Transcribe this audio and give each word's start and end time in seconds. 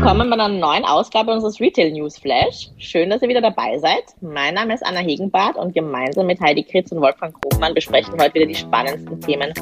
willkommen 0.00 0.30
bei 0.30 0.34
einer 0.34 0.48
neuen 0.48 0.86
Ausgabe 0.86 1.30
unseres 1.30 1.60
Retail 1.60 1.92
News 1.92 2.16
Flash. 2.16 2.70
Schön, 2.78 3.10
dass 3.10 3.20
ihr 3.20 3.28
wieder 3.28 3.42
dabei 3.42 3.76
seid. 3.76 4.02
Mein 4.22 4.54
Name 4.54 4.72
ist 4.72 4.82
Anna 4.82 5.00
Hegenbart 5.00 5.56
und 5.56 5.74
gemeinsam 5.74 6.26
mit 6.26 6.40
Heidi 6.40 6.62
Kritz 6.62 6.90
und 6.90 7.02
Wolfgang 7.02 7.38
Krogmann 7.38 7.74
besprechen 7.74 8.14
wir 8.14 8.24
heute 8.24 8.36
wieder 8.36 8.46
die 8.46 8.54
spannendsten 8.54 9.20
Themen 9.20 9.52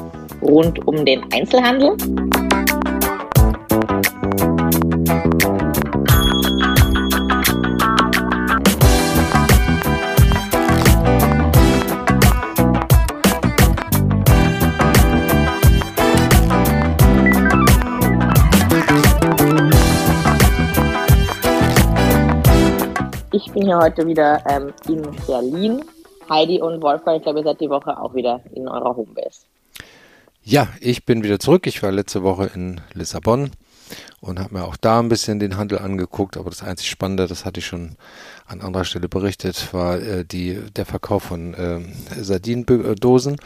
rund 0.41 0.87
um 0.87 1.03
den 1.03 1.29
Einzelhandel. 1.33 1.97
Ich 23.45 23.53
bin 23.53 23.63
hier 23.63 23.77
heute 23.77 24.05
wieder 24.05 24.43
ähm, 24.49 24.73
in 24.89 25.01
Berlin. 25.25 25.85
Heidi 26.29 26.61
und 26.61 26.81
Wolfgang, 26.81 27.17
ich 27.17 27.23
glaube, 27.23 27.39
ihr 27.39 27.45
seid 27.45 27.61
die 27.61 27.69
Woche 27.69 27.97
auch 27.97 28.13
wieder 28.13 28.41
in 28.53 28.67
eurer 28.67 28.97
Homebase. 28.97 29.43
Ja, 30.43 30.67
ich 30.81 31.05
bin 31.05 31.23
wieder 31.23 31.39
zurück. 31.39 31.65
Ich 31.65 31.81
war 31.81 31.89
letzte 31.89 32.21
Woche 32.21 32.51
in 32.53 32.81
Lissabon 32.93 33.51
und 34.19 34.39
habe 34.39 34.55
mir 34.55 34.65
auch 34.65 34.75
da 34.75 34.99
ein 34.99 35.07
bisschen 35.07 35.39
den 35.39 35.55
Handel 35.55 35.79
angeguckt. 35.79 36.35
Aber 36.35 36.49
das 36.49 36.63
einzig 36.63 36.89
Spannende, 36.89 37.27
das 37.27 37.45
hatte 37.45 37.61
ich 37.61 37.65
schon 37.65 37.95
an 38.45 38.59
anderer 38.59 38.83
Stelle 38.83 39.07
berichtet, 39.07 39.73
war 39.73 39.97
äh, 39.97 40.25
die, 40.25 40.59
der 40.75 40.85
Verkauf 40.85 41.23
von 41.23 41.53
äh, 41.53 41.79
Sardinendosen. 42.21 43.37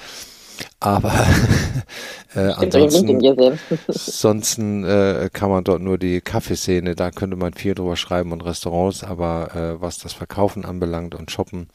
Aber 0.79 1.13
äh, 2.35 2.39
ansonsten, 2.39 3.25
ansonsten 3.87 4.83
äh, 4.83 5.29
kann 5.31 5.49
man 5.49 5.63
dort 5.63 5.81
nur 5.81 5.97
die 5.97 6.21
Kaffeeszene, 6.21 6.95
da 6.95 7.11
könnte 7.11 7.37
man 7.37 7.53
viel 7.53 7.73
drüber 7.73 7.95
schreiben 7.95 8.31
und 8.31 8.41
Restaurants, 8.41 9.03
aber 9.03 9.55
äh, 9.55 9.81
was 9.81 9.97
das 9.97 10.13
Verkaufen 10.13 10.65
anbelangt 10.65 11.15
und 11.15 11.31
Shoppen, 11.31 11.69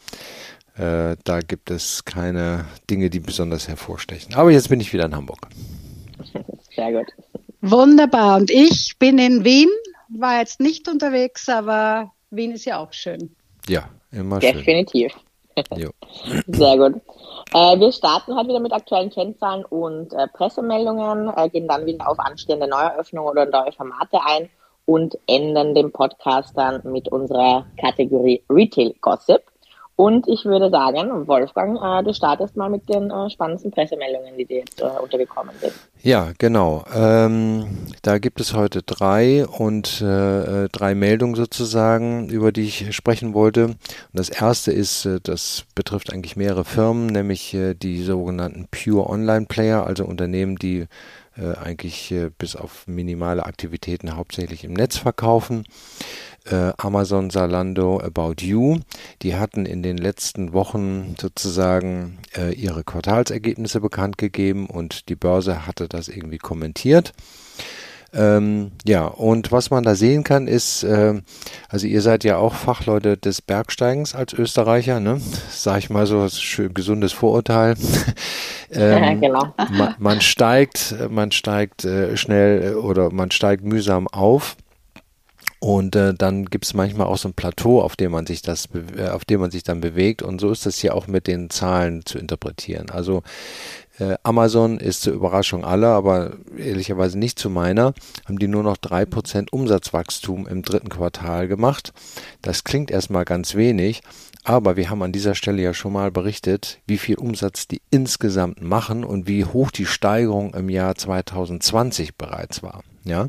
äh, 0.76 1.16
da 1.24 1.40
gibt 1.40 1.70
es 1.70 2.04
keine 2.04 2.66
Dinge, 2.88 3.10
die 3.10 3.20
besonders 3.20 3.66
hervorstechen. 3.66 4.34
Aber 4.34 4.50
jetzt 4.50 4.68
bin 4.68 4.80
ich 4.80 4.92
wieder 4.92 5.06
in 5.06 5.16
Hamburg. 5.16 5.48
Sehr 6.74 6.92
gut. 6.92 7.06
Wunderbar. 7.60 8.36
Und 8.36 8.50
ich 8.50 8.98
bin 8.98 9.18
in 9.18 9.44
Wien, 9.44 9.68
war 10.08 10.38
jetzt 10.38 10.60
nicht 10.60 10.88
unterwegs, 10.88 11.48
aber 11.48 12.12
Wien 12.30 12.52
ist 12.52 12.64
ja 12.64 12.78
auch 12.78 12.92
schön. 12.92 13.34
Ja, 13.68 13.88
immer 14.12 14.40
schön. 14.40 14.54
Definitiv. 14.54 15.12
Sehr 16.46 16.76
gut. 16.76 17.00
Äh, 17.54 17.80
wir 17.80 17.92
starten 17.92 18.36
heute 18.36 18.48
wieder 18.48 18.60
mit 18.60 18.74
aktuellen 18.74 19.08
Kennzahlen 19.08 19.64
und 19.64 20.12
äh, 20.12 20.28
Pressemeldungen, 20.28 21.32
äh, 21.34 21.48
gehen 21.48 21.66
dann 21.66 21.86
wieder 21.86 22.06
auf 22.06 22.18
anstehende 22.18 22.68
Neueröffnungen 22.68 23.30
oder 23.30 23.46
neue 23.46 23.72
Formate 23.72 24.18
ein 24.22 24.50
und 24.84 25.18
enden 25.26 25.74
den 25.74 25.90
Podcast 25.90 26.56
dann 26.58 26.82
mit 26.84 27.08
unserer 27.08 27.64
Kategorie 27.80 28.42
Retail 28.50 28.94
Gossip. 29.00 29.42
Und 30.00 30.28
ich 30.28 30.44
würde 30.44 30.70
sagen, 30.70 31.26
Wolfgang, 31.26 31.76
äh, 31.82 32.04
du 32.04 32.14
startest 32.14 32.56
mal 32.56 32.70
mit 32.70 32.88
den 32.88 33.10
äh, 33.10 33.28
spannendsten 33.30 33.72
Pressemeldungen, 33.72 34.38
die 34.38 34.44
dir 34.44 34.58
jetzt 34.58 34.80
äh, 34.80 34.84
untergekommen 34.84 35.52
sind. 35.60 35.72
Ja, 36.04 36.30
genau. 36.38 36.84
Ähm, 36.94 37.66
da 38.02 38.18
gibt 38.18 38.40
es 38.40 38.54
heute 38.54 38.84
drei 38.84 39.44
und 39.44 40.00
äh, 40.00 40.66
äh, 40.66 40.68
drei 40.68 40.94
Meldungen 40.94 41.34
sozusagen, 41.34 42.28
über 42.28 42.52
die 42.52 42.62
ich 42.62 42.94
sprechen 42.94 43.34
wollte. 43.34 43.64
Und 43.64 43.78
das 44.12 44.28
erste 44.28 44.70
ist, 44.70 45.04
äh, 45.04 45.18
das 45.20 45.64
betrifft 45.74 46.12
eigentlich 46.12 46.36
mehrere 46.36 46.64
Firmen, 46.64 47.06
nämlich 47.06 47.56
die 47.82 48.02
sogenannten 48.04 48.68
Pure 48.70 49.10
Online 49.10 49.46
Player, 49.46 49.84
also 49.84 50.04
Unternehmen, 50.04 50.56
die 50.56 50.86
eigentlich 51.36 52.12
bis 52.36 52.56
auf 52.56 52.88
minimale 52.88 53.46
Aktivitäten 53.46 54.16
hauptsächlich 54.16 54.64
im 54.64 54.72
Netz 54.72 54.96
verkaufen 54.96 55.64
äh, 56.46 56.72
Amazon, 56.78 57.30
Zalando, 57.30 58.00
About 58.00 58.36
You. 58.40 58.78
Die 59.22 59.36
hatten 59.36 59.66
in 59.66 59.82
den 59.82 59.98
letzten 59.98 60.52
Wochen 60.52 61.14
sozusagen 61.20 62.18
äh, 62.36 62.52
ihre 62.54 62.84
Quartalsergebnisse 62.84 63.80
bekannt 63.80 64.18
gegeben 64.18 64.66
und 64.66 65.08
die 65.08 65.16
Börse 65.16 65.66
hatte 65.66 65.88
das 65.88 66.08
irgendwie 66.08 66.38
kommentiert. 66.38 67.12
Ähm, 68.14 68.72
ja, 68.86 69.04
und 69.04 69.52
was 69.52 69.70
man 69.70 69.84
da 69.84 69.94
sehen 69.94 70.24
kann, 70.24 70.48
ist, 70.48 70.82
äh, 70.82 71.20
also 71.68 71.86
ihr 71.86 72.00
seid 72.00 72.24
ja 72.24 72.38
auch 72.38 72.54
Fachleute 72.54 73.18
des 73.18 73.42
Bergsteigens 73.42 74.14
als 74.14 74.32
Österreicher, 74.32 74.98
ne? 74.98 75.20
Sag 75.50 75.78
ich 75.78 75.90
mal 75.90 76.06
so, 76.06 76.26
schön 76.30 76.72
gesundes 76.72 77.12
Vorurteil. 77.12 77.74
ähm, 78.72 79.04
ja, 79.04 79.14
genau. 79.14 79.54
man, 79.70 79.94
man, 79.98 80.20
steigt, 80.22 80.94
man 81.10 81.32
steigt 81.32 81.84
äh, 81.84 82.16
schnell 82.16 82.76
oder 82.76 83.12
man 83.12 83.30
steigt 83.30 83.64
mühsam 83.64 84.08
auf 84.08 84.56
und 85.60 85.96
äh, 85.96 86.14
dann 86.14 86.46
gibt 86.46 86.66
es 86.66 86.74
manchmal 86.74 87.08
auch 87.08 87.18
so 87.18 87.28
ein 87.28 87.34
Plateau, 87.34 87.82
auf 87.82 87.96
dem 87.96 88.12
man 88.12 88.26
sich 88.26 88.42
das, 88.42 88.68
äh, 88.96 89.08
auf 89.08 89.24
dem 89.24 89.40
man 89.40 89.50
sich 89.50 89.64
dann 89.64 89.80
bewegt. 89.80 90.22
Und 90.22 90.40
so 90.40 90.50
ist 90.50 90.66
das 90.66 90.78
hier 90.78 90.94
auch 90.94 91.08
mit 91.08 91.26
den 91.26 91.50
Zahlen 91.50 92.06
zu 92.06 92.18
interpretieren. 92.18 92.90
Also 92.90 93.22
äh, 93.98 94.16
Amazon 94.22 94.78
ist 94.78 95.02
zur 95.02 95.14
Überraschung 95.14 95.64
aller, 95.64 95.88
aber 95.88 96.36
ehrlicherweise 96.56 97.18
nicht 97.18 97.40
zu 97.40 97.50
meiner, 97.50 97.92
haben 98.26 98.38
die 98.38 98.46
nur 98.46 98.62
noch 98.62 98.76
drei 98.76 99.04
Prozent 99.04 99.52
Umsatzwachstum 99.52 100.46
im 100.46 100.62
dritten 100.62 100.88
Quartal 100.88 101.48
gemacht. 101.48 101.92
Das 102.40 102.62
klingt 102.62 102.92
erstmal 102.92 103.24
ganz 103.24 103.56
wenig, 103.56 104.02
aber 104.44 104.76
wir 104.76 104.90
haben 104.90 105.02
an 105.02 105.12
dieser 105.12 105.34
Stelle 105.34 105.62
ja 105.62 105.74
schon 105.74 105.92
mal 105.92 106.12
berichtet, 106.12 106.78
wie 106.86 106.98
viel 106.98 107.16
Umsatz 107.16 107.66
die 107.66 107.82
insgesamt 107.90 108.62
machen 108.62 109.02
und 109.02 109.26
wie 109.26 109.44
hoch 109.44 109.72
die 109.72 109.86
Steigerung 109.86 110.54
im 110.54 110.68
Jahr 110.68 110.94
2020 110.94 112.14
bereits 112.14 112.62
war. 112.62 112.84
Ja. 113.04 113.26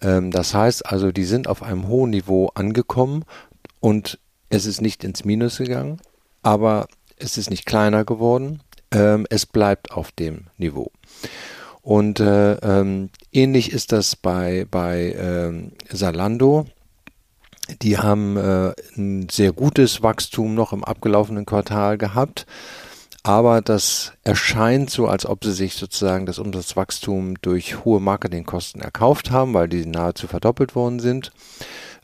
Ähm, 0.00 0.30
das 0.30 0.54
heißt 0.54 0.86
also, 0.86 1.12
die 1.12 1.24
sind 1.24 1.48
auf 1.48 1.62
einem 1.62 1.88
hohen 1.88 2.10
Niveau 2.10 2.50
angekommen 2.54 3.24
und 3.80 4.18
es 4.48 4.66
ist 4.66 4.80
nicht 4.80 5.04
ins 5.04 5.24
Minus 5.24 5.58
gegangen, 5.58 5.98
aber 6.42 6.88
es 7.16 7.38
ist 7.38 7.50
nicht 7.50 7.66
kleiner 7.66 8.04
geworden. 8.04 8.60
Ähm, 8.92 9.26
es 9.30 9.46
bleibt 9.46 9.92
auf 9.92 10.12
dem 10.12 10.46
Niveau. 10.56 10.90
Und 11.82 12.20
äh, 12.20 12.54
ähm, 12.54 13.10
ähnlich 13.32 13.72
ist 13.72 13.92
das 13.92 14.16
bei, 14.16 14.66
bei 14.70 15.70
Salando. 15.88 16.66
Die 17.82 17.98
haben 17.98 18.36
äh, 18.36 18.72
ein 18.96 19.28
sehr 19.28 19.52
gutes 19.52 20.02
Wachstum 20.02 20.54
noch 20.54 20.72
im 20.72 20.84
abgelaufenen 20.84 21.46
Quartal 21.46 21.98
gehabt 21.98 22.46
aber 23.26 23.60
das 23.60 24.12
erscheint 24.22 24.88
so, 24.88 25.08
als 25.08 25.26
ob 25.26 25.44
sie 25.44 25.52
sich 25.52 25.74
sozusagen 25.74 26.26
das 26.26 26.38
Umsatzwachstum 26.38 27.34
durch 27.42 27.84
hohe 27.84 28.00
Marketingkosten 28.00 28.80
erkauft 28.80 29.32
haben, 29.32 29.52
weil 29.52 29.68
die 29.68 29.84
nahezu 29.84 30.28
verdoppelt 30.28 30.76
worden 30.76 31.00
sind 31.00 31.32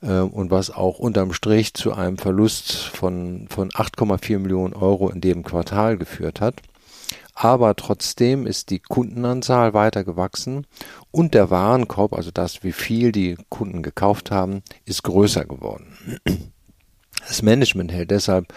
äh, 0.00 0.19
und 0.19 0.50
was 0.50 0.72
auch 0.72 0.99
unterm 0.99 1.33
Strich 1.33 1.75
zu 1.75 1.93
einem 1.93 2.19
Verlust 2.19 2.72
von, 2.72 3.47
von 3.49 3.71
8,4 3.71 4.41
Millionen 4.41 4.75
Euro 4.75 5.10
in 5.10 5.21
dem 5.21 5.44
Quartal 5.44 5.97
geführt 5.97 6.41
hat. 6.41 6.56
Aber 7.34 7.77
trotzdem 7.77 8.44
ist 8.44 8.71
die 8.71 8.81
Kundenanzahl 8.81 9.75
weiter 9.75 10.03
gewachsen 10.03 10.66
und 11.12 11.34
der 11.34 11.50
Warenkorb, 11.50 12.15
also 12.15 12.33
das, 12.33 12.65
wie 12.65 12.72
viel 12.72 13.12
die 13.12 13.37
Kunden 13.49 13.83
gekauft 13.83 14.33
haben, 14.33 14.62
ist 14.87 15.04
größer 15.04 15.44
geworden. 15.44 15.97
Das 17.27 17.43
Management 17.43 17.93
hält 17.93 18.10
deshalb 18.10 18.53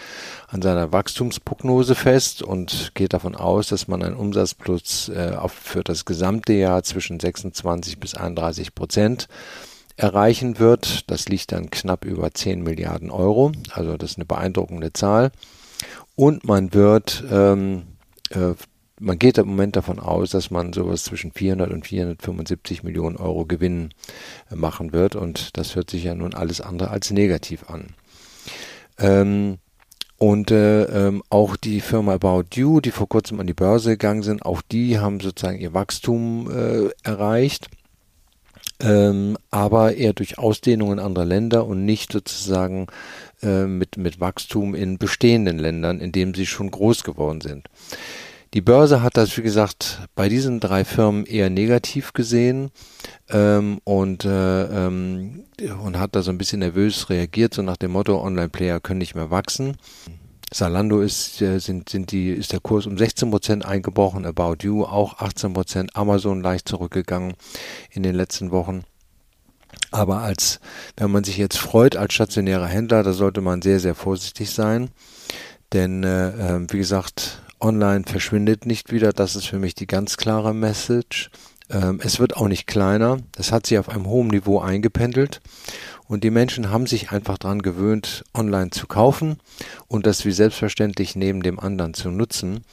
an 0.48 0.62
seiner 0.62 0.92
Wachstumsprognose 0.92 1.96
fest 1.96 2.42
und 2.42 2.92
geht 2.96 3.14
davon 3.14 3.36
aus, 3.36 3.68
dass 3.68 3.88
man 3.88 4.02
einen 4.02 4.16
Umsatzplus 4.16 5.10
äh, 5.10 5.38
für 5.48 5.84
das 5.84 6.06
gesamte 6.06 6.54
Jahr 6.54 6.84
zwischen 6.84 7.20
26 7.20 8.00
bis 8.00 8.16
31 8.16 8.74
Prozent 8.74 9.28
erreichen 9.98 10.60
wird. 10.60 11.10
Das 11.10 11.30
liegt 11.30 11.52
dann 11.52 11.70
knapp 11.70 12.06
über 12.06 12.32
10 12.32 12.64
Milliarden 12.64 13.12
Euro. 13.12 13.52
Also 13.72 13.98
das 13.98 14.12
ist 14.12 14.18
eine 14.18 14.26
beeindruckende 14.26 14.94
Zahl. 14.94 15.32
Und 16.16 16.46
man 16.46 16.74
wird, 16.74 17.24
ähm, 17.32 17.84
äh, 18.32 18.54
man 19.00 19.20
geht 19.20 19.38
im 19.38 19.48
Moment 19.48 19.76
davon 19.76 20.00
aus, 20.00 20.32
dass 20.32 20.52
man 20.52 20.74
sowas 20.74 21.04
zwischen 21.04 21.32
400 21.32 21.72
und 21.72 21.86
475 21.86 22.84
Millionen 22.84 23.18
Euro 23.18 23.46
Gewinn 23.46 23.90
äh, 24.50 24.56
machen 24.56 24.94
wird. 24.94 25.16
Und 25.16 25.58
das 25.58 25.76
hört 25.76 25.90
sich 25.90 26.06
ja 26.06 26.16
nun 26.16 26.34
alles 26.34 26.62
andere 26.62 26.90
als 26.90 27.12
negativ 27.12 27.70
an. 27.70 27.88
Ähm, 29.00 29.58
und 30.18 30.50
äh, 30.50 30.84
ähm, 30.84 31.24
auch 31.30 31.58
die 31.58 31.82
Firma 31.82 32.14
About 32.14 32.46
You, 32.54 32.80
die 32.80 32.92
vor 32.92 33.10
kurzem 33.10 33.40
an 33.40 33.48
die 33.48 33.54
Börse 33.54 33.92
gegangen 33.92 34.24
sind, 34.24 34.46
auch 34.46 34.62
die 34.62 35.00
haben 35.00 35.20
sozusagen 35.20 35.60
ihr 35.60 35.74
Wachstum 35.74 36.50
äh, 36.50 36.90
erreicht, 37.04 37.68
ähm, 38.80 39.38
aber 39.52 39.96
eher 39.96 40.14
durch 40.14 40.38
Ausdehnung 40.38 40.94
in 40.94 41.00
andere 41.00 41.26
Länder 41.26 41.66
und 41.66 41.84
nicht 41.84 42.14
sozusagen 42.14 42.88
äh, 43.42 43.66
mit, 43.66 43.98
mit 43.98 44.22
Wachstum 44.22 44.74
in 44.74 44.98
bestehenden 44.98 45.60
Ländern, 45.60 46.00
in 46.00 46.14
denen 46.14 46.34
sie 46.34 46.46
schon 46.46 46.72
groß 46.72 47.04
geworden 47.04 47.42
sind. 47.42 47.68
Die 48.56 48.62
Börse 48.62 49.04
hat 49.04 49.18
das, 49.18 49.36
wie 49.38 49.42
gesagt, 49.42 50.08
bei 50.16 50.30
diesen 50.30 50.62
drei 50.62 50.86
Firmen 50.86 51.26
eher 51.26 51.50
negativ 51.50 52.14
gesehen 52.14 52.72
ähm, 53.30 53.82
und, 53.84 54.24
äh, 54.24 54.64
ähm, 54.88 55.44
und 55.84 56.00
hat 56.00 56.16
da 56.16 56.22
so 56.22 56.32
ein 56.32 56.38
bisschen 56.38 56.60
nervös 56.60 57.10
reagiert, 57.10 57.54
so 57.54 57.62
nach 57.64 57.76
dem 57.76 57.92
Motto, 57.92 58.18
Online-Player 58.18 58.80
können 58.80 59.00
nicht 59.00 59.14
mehr 59.14 59.30
wachsen. 59.30 59.76
Salando 60.54 61.02
ist, 61.02 61.42
äh, 61.42 61.60
sind, 61.60 61.90
sind 61.90 62.14
die, 62.14 62.30
ist 62.30 62.54
der 62.54 62.62
Kurs 62.62 62.86
um 62.86 62.98
16 62.98 63.30
Prozent 63.30 63.66
eingebrochen, 63.66 64.26
About 64.26 64.60
You 64.62 64.86
auch 64.86 65.20
18 65.20 65.52
Prozent, 65.52 65.94
Amazon 65.98 66.42
leicht 66.42 66.70
zurückgegangen 66.70 67.34
in 67.92 68.04
den 68.04 68.16
letzten 68.16 68.52
Wochen. 68.52 68.86
Aber 69.92 70.20
als, 70.20 70.62
wenn 70.96 71.12
man 71.12 71.26
sich 71.26 71.36
jetzt 71.36 71.58
freut 71.58 71.98
als 71.98 72.14
stationärer 72.14 72.68
Händler, 72.68 73.04
da 73.04 73.12
sollte 73.12 73.42
man 73.42 73.62
sehr, 73.62 73.82
sehr 73.82 73.96
vorsichtig 73.96 74.50
sein. 74.52 74.92
Denn, 75.74 76.06
äh, 76.06 76.30
äh, 76.30 76.68
wie 76.70 76.78
gesagt, 76.78 77.42
online 77.66 78.04
verschwindet 78.06 78.66
nicht 78.66 78.92
wieder. 78.92 79.12
Das 79.12 79.36
ist 79.36 79.48
für 79.48 79.58
mich 79.58 79.74
die 79.74 79.88
ganz 79.88 80.18
klare 80.18 80.54
Message. 80.54 81.32
Ähm, 81.72 82.00
es 82.04 82.20
wird 82.20 82.38
auch 82.38 82.48
nicht 82.48 82.68
kleiner. 82.68 83.18
Es 83.38 83.52
hat 83.52 83.66
sich 83.66 83.80
auf 83.80 83.90
einem 83.90 84.06
hohen 84.06 84.28
Niveau 84.28 84.60
eingependelt. 84.60 85.42
Und 86.08 86.24
die 86.24 86.30
Menschen 86.30 86.70
haben 86.70 86.86
sich 86.86 87.10
einfach 87.10 87.40
daran 87.40 87.64
gewöhnt, 87.64 88.24
online 88.36 88.70
zu 88.70 88.86
kaufen 88.86 89.40
und 89.88 90.06
das 90.06 90.24
wie 90.24 90.32
selbstverständlich 90.32 91.16
neben 91.16 91.42
dem 91.42 91.60
anderen 91.60 91.96
zu 91.96 92.12
nutzen. 92.12 92.64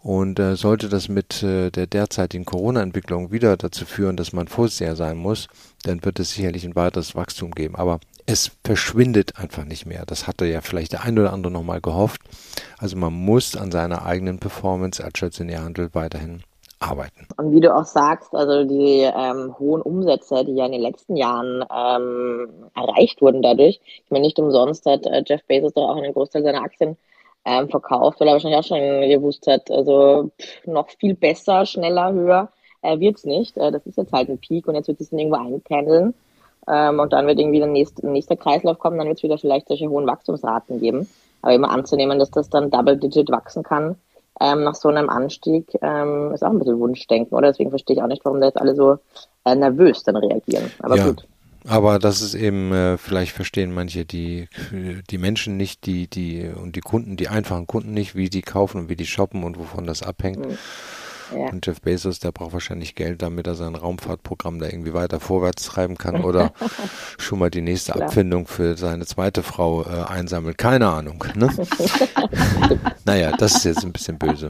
Und 0.00 0.38
äh, 0.38 0.54
sollte 0.54 0.88
das 0.88 1.08
mit 1.08 1.42
äh, 1.42 1.70
der 1.70 1.88
derzeitigen 1.88 2.44
Corona-Entwicklung 2.44 3.32
wieder 3.32 3.56
dazu 3.56 3.84
führen, 3.84 4.16
dass 4.16 4.32
man 4.32 4.46
vorsichtiger 4.46 4.94
sein 4.94 5.16
muss, 5.16 5.48
dann 5.82 6.04
wird 6.04 6.20
es 6.20 6.30
sicherlich 6.30 6.64
ein 6.64 6.76
weiteres 6.76 7.16
Wachstum 7.16 7.50
geben. 7.50 7.74
Aber 7.74 7.98
es 8.26 8.50
verschwindet 8.64 9.38
einfach 9.38 9.64
nicht 9.64 9.86
mehr. 9.86 10.04
Das 10.06 10.26
hatte 10.26 10.46
ja 10.46 10.60
vielleicht 10.60 10.92
der 10.92 11.04
ein 11.04 11.18
oder 11.18 11.32
andere 11.32 11.52
nochmal 11.52 11.80
gehofft. 11.80 12.20
Also 12.78 12.96
man 12.96 13.12
muss 13.12 13.56
an 13.56 13.70
seiner 13.70 14.04
eigenen 14.04 14.38
Performance 14.38 15.02
als 15.02 15.16
Stationärhandel 15.18 15.90
weiterhin 15.92 16.42
arbeiten. 16.78 17.26
Und 17.38 17.52
wie 17.54 17.60
du 17.60 17.74
auch 17.74 17.84
sagst, 17.84 18.34
also 18.34 18.64
die 18.64 19.02
ähm, 19.02 19.54
hohen 19.58 19.80
Umsätze, 19.80 20.44
die 20.44 20.54
ja 20.54 20.66
in 20.66 20.72
den 20.72 20.82
letzten 20.82 21.16
Jahren 21.16 21.64
ähm, 21.74 22.48
erreicht 22.74 23.22
wurden 23.22 23.42
dadurch, 23.42 23.80
ich 24.04 24.10
meine, 24.10 24.26
nicht 24.26 24.38
umsonst 24.38 24.84
hat 24.84 25.06
äh, 25.06 25.22
Jeff 25.26 25.42
Bezos 25.46 25.72
doch 25.72 25.88
auch 25.88 25.96
einen 25.96 26.12
Großteil 26.12 26.42
seiner 26.42 26.62
Aktien 26.62 26.96
ähm, 27.44 27.68
verkauft, 27.70 28.20
weil 28.20 28.28
er 28.28 28.34
wahrscheinlich 28.34 28.58
auch 28.58 28.64
schon 28.64 29.08
gewusst 29.08 29.46
hat, 29.46 29.70
also 29.70 30.30
pff, 30.38 30.66
noch 30.66 30.90
viel 30.90 31.14
besser, 31.14 31.64
schneller, 31.64 32.12
höher 32.12 32.50
äh, 32.82 32.98
wird 33.00 33.16
es 33.16 33.24
nicht. 33.24 33.56
Äh, 33.56 33.72
das 33.72 33.86
ist 33.86 33.96
jetzt 33.96 34.12
halt 34.12 34.28
ein 34.28 34.38
Peak 34.38 34.68
und 34.68 34.74
jetzt 34.74 34.88
wird 34.88 35.00
es 35.00 35.10
dann 35.10 35.18
irgendwo 35.18 35.38
einpendeln. 35.38 36.14
Ähm, 36.68 36.98
und 36.98 37.12
dann 37.12 37.26
wird 37.26 37.38
irgendwie 37.38 37.58
der 37.58 37.68
nächste, 37.68 38.06
nächste 38.06 38.36
Kreislauf 38.36 38.78
kommen, 38.78 38.98
dann 38.98 39.06
wird 39.06 39.18
es 39.18 39.22
wieder 39.22 39.38
vielleicht 39.38 39.68
solche 39.68 39.88
hohen 39.88 40.06
Wachstumsraten 40.06 40.80
geben. 40.80 41.08
Aber 41.42 41.54
immer 41.54 41.70
anzunehmen, 41.70 42.18
dass 42.18 42.30
das 42.30 42.50
dann 42.50 42.70
Double-Digit 42.70 43.30
wachsen 43.30 43.62
kann, 43.62 43.96
ähm, 44.40 44.64
nach 44.64 44.74
so 44.74 44.88
einem 44.88 45.08
Anstieg 45.08 45.66
ähm, 45.80 46.32
ist 46.34 46.44
auch 46.44 46.50
ein 46.50 46.58
bisschen 46.58 46.78
Wunschdenken, 46.78 47.36
oder? 47.36 47.48
Deswegen 47.48 47.70
verstehe 47.70 47.96
ich 47.96 48.02
auch 48.02 48.08
nicht, 48.08 48.24
warum 48.24 48.40
da 48.40 48.48
jetzt 48.48 48.60
alle 48.60 48.74
so 48.74 48.98
äh, 49.44 49.54
nervös 49.54 50.02
dann 50.02 50.16
reagieren. 50.16 50.70
Aber 50.80 50.96
ja. 50.96 51.06
gut. 51.06 51.26
Aber 51.68 51.98
das 51.98 52.20
ist 52.20 52.34
eben, 52.34 52.72
äh, 52.72 52.96
vielleicht 52.96 53.32
verstehen 53.32 53.74
manche 53.74 54.04
die, 54.04 54.48
die 55.10 55.18
Menschen 55.18 55.56
nicht, 55.56 55.86
die, 55.86 56.08
die 56.08 56.48
und 56.48 56.76
die 56.76 56.80
Kunden, 56.80 57.16
die 57.16 57.28
einfachen 57.28 57.66
Kunden 57.66 57.92
nicht, 57.92 58.14
wie 58.14 58.28
die 58.28 58.42
kaufen 58.42 58.82
und 58.82 58.88
wie 58.88 58.96
die 58.96 59.06
shoppen 59.06 59.42
und 59.42 59.58
wovon 59.58 59.86
das 59.86 60.02
abhängt. 60.02 60.46
Mhm. 60.46 60.58
Ja. 61.32 61.48
Und 61.50 61.66
Jeff 61.66 61.80
Bezos, 61.80 62.18
der 62.20 62.32
braucht 62.32 62.52
wahrscheinlich 62.52 62.94
Geld, 62.94 63.22
damit 63.22 63.46
er 63.46 63.54
sein 63.54 63.74
Raumfahrtprogramm 63.74 64.58
da 64.58 64.66
irgendwie 64.66 64.94
weiter 64.94 65.20
vorwärts 65.20 65.64
treiben 65.64 65.96
kann 65.96 66.22
oder 66.24 66.52
schon 67.18 67.38
mal 67.38 67.50
die 67.50 67.62
nächste 67.62 67.92
Klar. 67.92 68.06
Abfindung 68.06 68.46
für 68.46 68.76
seine 68.76 69.06
zweite 69.06 69.42
Frau 69.42 69.82
äh, 69.82 70.04
einsammelt. 70.08 70.58
Keine 70.58 70.88
Ahnung. 70.88 71.24
Ne? 71.34 71.50
naja, 73.04 73.32
das 73.36 73.56
ist 73.56 73.64
jetzt 73.64 73.84
ein 73.84 73.92
bisschen 73.92 74.18
böse. 74.18 74.48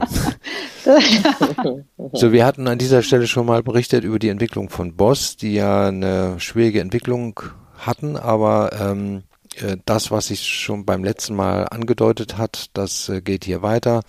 so, 2.13 2.31
wir 2.31 2.45
hatten 2.45 2.67
an 2.67 2.77
dieser 2.77 3.01
Stelle 3.01 3.27
schon 3.27 3.45
mal 3.45 3.63
berichtet 3.63 4.03
über 4.03 4.19
die 4.19 4.29
Entwicklung 4.29 4.69
von 4.69 4.95
Boss, 4.95 5.37
die 5.37 5.53
ja 5.53 5.87
eine 5.87 6.39
schwierige 6.39 6.81
Entwicklung 6.81 7.39
hatten, 7.77 8.17
aber 8.17 8.71
ähm, 8.79 9.23
äh, 9.61 9.77
das, 9.85 10.11
was 10.11 10.29
ich 10.29 10.43
schon 10.43 10.85
beim 10.85 11.03
letzten 11.03 11.35
Mal 11.35 11.63
angedeutet 11.63 12.37
hat, 12.37 12.67
das 12.73 13.09
äh, 13.09 13.21
geht 13.21 13.45
hier 13.45 13.61
weiter 13.61 14.03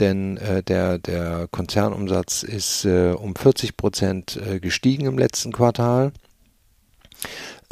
denn 0.00 0.36
äh, 0.38 0.62
der, 0.62 0.98
der 0.98 1.48
Konzernumsatz 1.50 2.42
ist 2.42 2.84
äh, 2.84 3.12
um 3.12 3.34
40 3.34 3.76
Prozent 3.76 4.36
äh, 4.36 4.60
gestiegen 4.60 5.06
im 5.06 5.18
letzten 5.18 5.52
Quartal. 5.52 6.12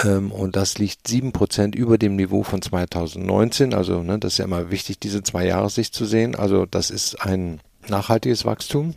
Ähm, 0.04 0.30
und 0.30 0.56
das 0.56 0.78
liegt 0.78 1.08
sieben 1.08 1.32
Prozent 1.32 1.74
über 1.74 1.98
dem 1.98 2.16
Niveau 2.16 2.42
von 2.42 2.62
2019. 2.62 3.74
Also 3.74 4.02
ne, 4.02 4.18
das 4.18 4.34
ist 4.34 4.38
ja 4.38 4.44
immer 4.44 4.70
wichtig, 4.70 5.00
diese 5.00 5.22
zwei 5.22 5.46
Jahressicht 5.46 5.94
zu 5.94 6.04
sehen. 6.04 6.34
Also 6.34 6.66
das 6.66 6.90
ist 6.90 7.20
ein 7.22 7.60
nachhaltiges 7.88 8.44
Wachstum. 8.44 8.94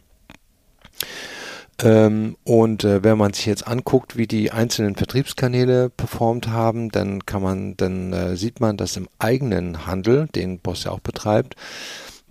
Ähm, 1.83 2.38
und 2.45 2.86
äh, 2.86 3.04
wenn 3.04 3.18
man 3.18 3.33
sich 3.33 3.45
jetzt 3.45 3.68
anguckt, 3.68 4.16
wie 4.16 4.27
die 4.27 4.51
einzelnen 4.51 4.95
Vertriebskanäle 4.95 5.89
performt 5.89 6.48
haben, 6.48 6.89
dann 6.89 7.25
kann 7.25 7.42
man, 7.42 7.75
dann 7.75 8.13
äh, 8.13 8.38
sieht 8.38 8.62
man, 8.62 8.77
dass 8.77 8.95
im 8.95 9.10
eigenen 9.19 9.86
Handel, 9.86 10.27
den 10.33 10.60
Boss 10.60 10.86
ja 10.86 10.92
auch 10.92 11.01
betreibt, 11.01 11.56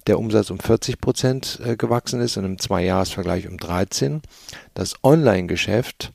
der 0.07 0.19
Umsatz 0.19 0.51
um 0.51 0.59
40 0.59 1.01
Prozent 1.01 1.61
äh, 1.65 1.77
gewachsen 1.77 2.21
ist 2.21 2.37
und 2.37 2.45
im 2.45 2.59
Zweijahresvergleich 2.59 3.49
um 3.49 3.57
13. 3.57 4.23
Das 4.75 4.95
Online-Geschäft 5.03 6.13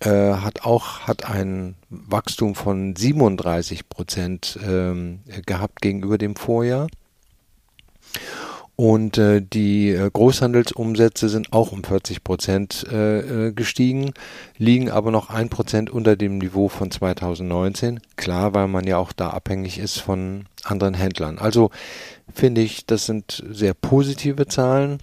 äh, 0.00 0.08
hat 0.08 0.64
auch 0.64 1.00
hat 1.00 1.24
ein 1.24 1.76
Wachstum 1.88 2.54
von 2.54 2.94
37 2.96 3.88
Prozent 3.88 4.58
ähm, 4.64 5.20
gehabt 5.46 5.80
gegenüber 5.80 6.18
dem 6.18 6.36
Vorjahr. 6.36 6.88
Und 8.74 9.18
äh, 9.18 9.42
die 9.42 9.90
äh, 9.90 10.10
Großhandelsumsätze 10.10 11.28
sind 11.28 11.52
auch 11.52 11.72
um 11.72 11.84
40 11.84 12.24
Prozent 12.24 12.86
äh, 12.90 13.48
äh, 13.48 13.52
gestiegen, 13.52 14.12
liegen 14.56 14.90
aber 14.90 15.10
noch 15.10 15.28
ein 15.28 15.50
Prozent 15.50 15.90
unter 15.90 16.16
dem 16.16 16.38
Niveau 16.38 16.68
von 16.68 16.90
2019. 16.90 18.00
Klar, 18.16 18.54
weil 18.54 18.68
man 18.68 18.86
ja 18.86 18.96
auch 18.96 19.12
da 19.12 19.30
abhängig 19.30 19.78
ist 19.78 19.98
von 19.98 20.46
anderen 20.64 20.94
Händlern. 20.94 21.38
Also 21.38 21.70
finde 22.32 22.62
ich, 22.62 22.86
das 22.86 23.04
sind 23.04 23.44
sehr 23.50 23.74
positive 23.74 24.46
Zahlen. 24.46 24.98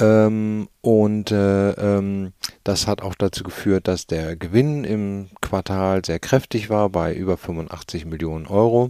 Ähm, 0.00 0.68
und 0.80 1.30
äh, 1.30 1.70
ähm, 1.72 2.32
das 2.64 2.86
hat 2.86 3.02
auch 3.02 3.14
dazu 3.14 3.44
geführt, 3.44 3.88
dass 3.88 4.06
der 4.06 4.36
Gewinn 4.36 4.84
im 4.84 5.28
Quartal 5.40 6.04
sehr 6.04 6.18
kräftig 6.18 6.70
war 6.70 6.88
bei 6.88 7.14
über 7.14 7.36
85 7.36 8.06
Millionen 8.06 8.46
Euro 8.46 8.88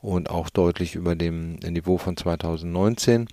und 0.00 0.28
auch 0.28 0.50
deutlich 0.50 0.94
über 0.94 1.14
dem 1.14 1.54
Niveau 1.54 1.96
von 1.96 2.16
2019. 2.16 3.28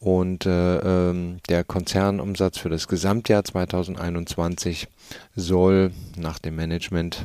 Und 0.00 0.46
äh, 0.46 0.76
ähm, 1.10 1.38
der 1.48 1.64
Konzernumsatz 1.64 2.58
für 2.58 2.68
das 2.68 2.86
Gesamtjahr 2.86 3.42
2021 3.42 4.86
soll 5.34 5.90
nach 6.16 6.38
dem 6.38 6.54
Management 6.54 7.24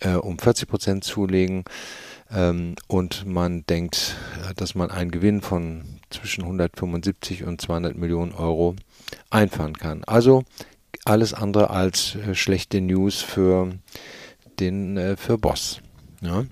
äh, 0.00 0.14
um 0.14 0.38
40 0.38 0.66
Prozent 0.66 1.04
zulegen. 1.04 1.64
Ähm, 2.32 2.74
und 2.88 3.26
man 3.26 3.66
denkt, 3.66 4.16
äh, 4.48 4.54
dass 4.54 4.74
man 4.74 4.90
einen 4.90 5.10
Gewinn 5.10 5.42
von 5.42 5.95
zwischen 6.10 6.44
175 6.44 7.44
und 7.44 7.60
200 7.60 7.96
Millionen 7.96 8.32
Euro 8.32 8.74
einfahren 9.30 9.74
kann. 9.74 10.02
Also 10.06 10.42
alles 11.04 11.34
andere 11.34 11.70
als 11.70 12.16
äh, 12.16 12.34
schlechte 12.34 12.80
News 12.80 13.22
für 13.22 13.70
den 14.58 14.96
äh, 14.96 15.16
für 15.16 15.38
Boss. 15.38 15.80
Ja. 16.22 16.44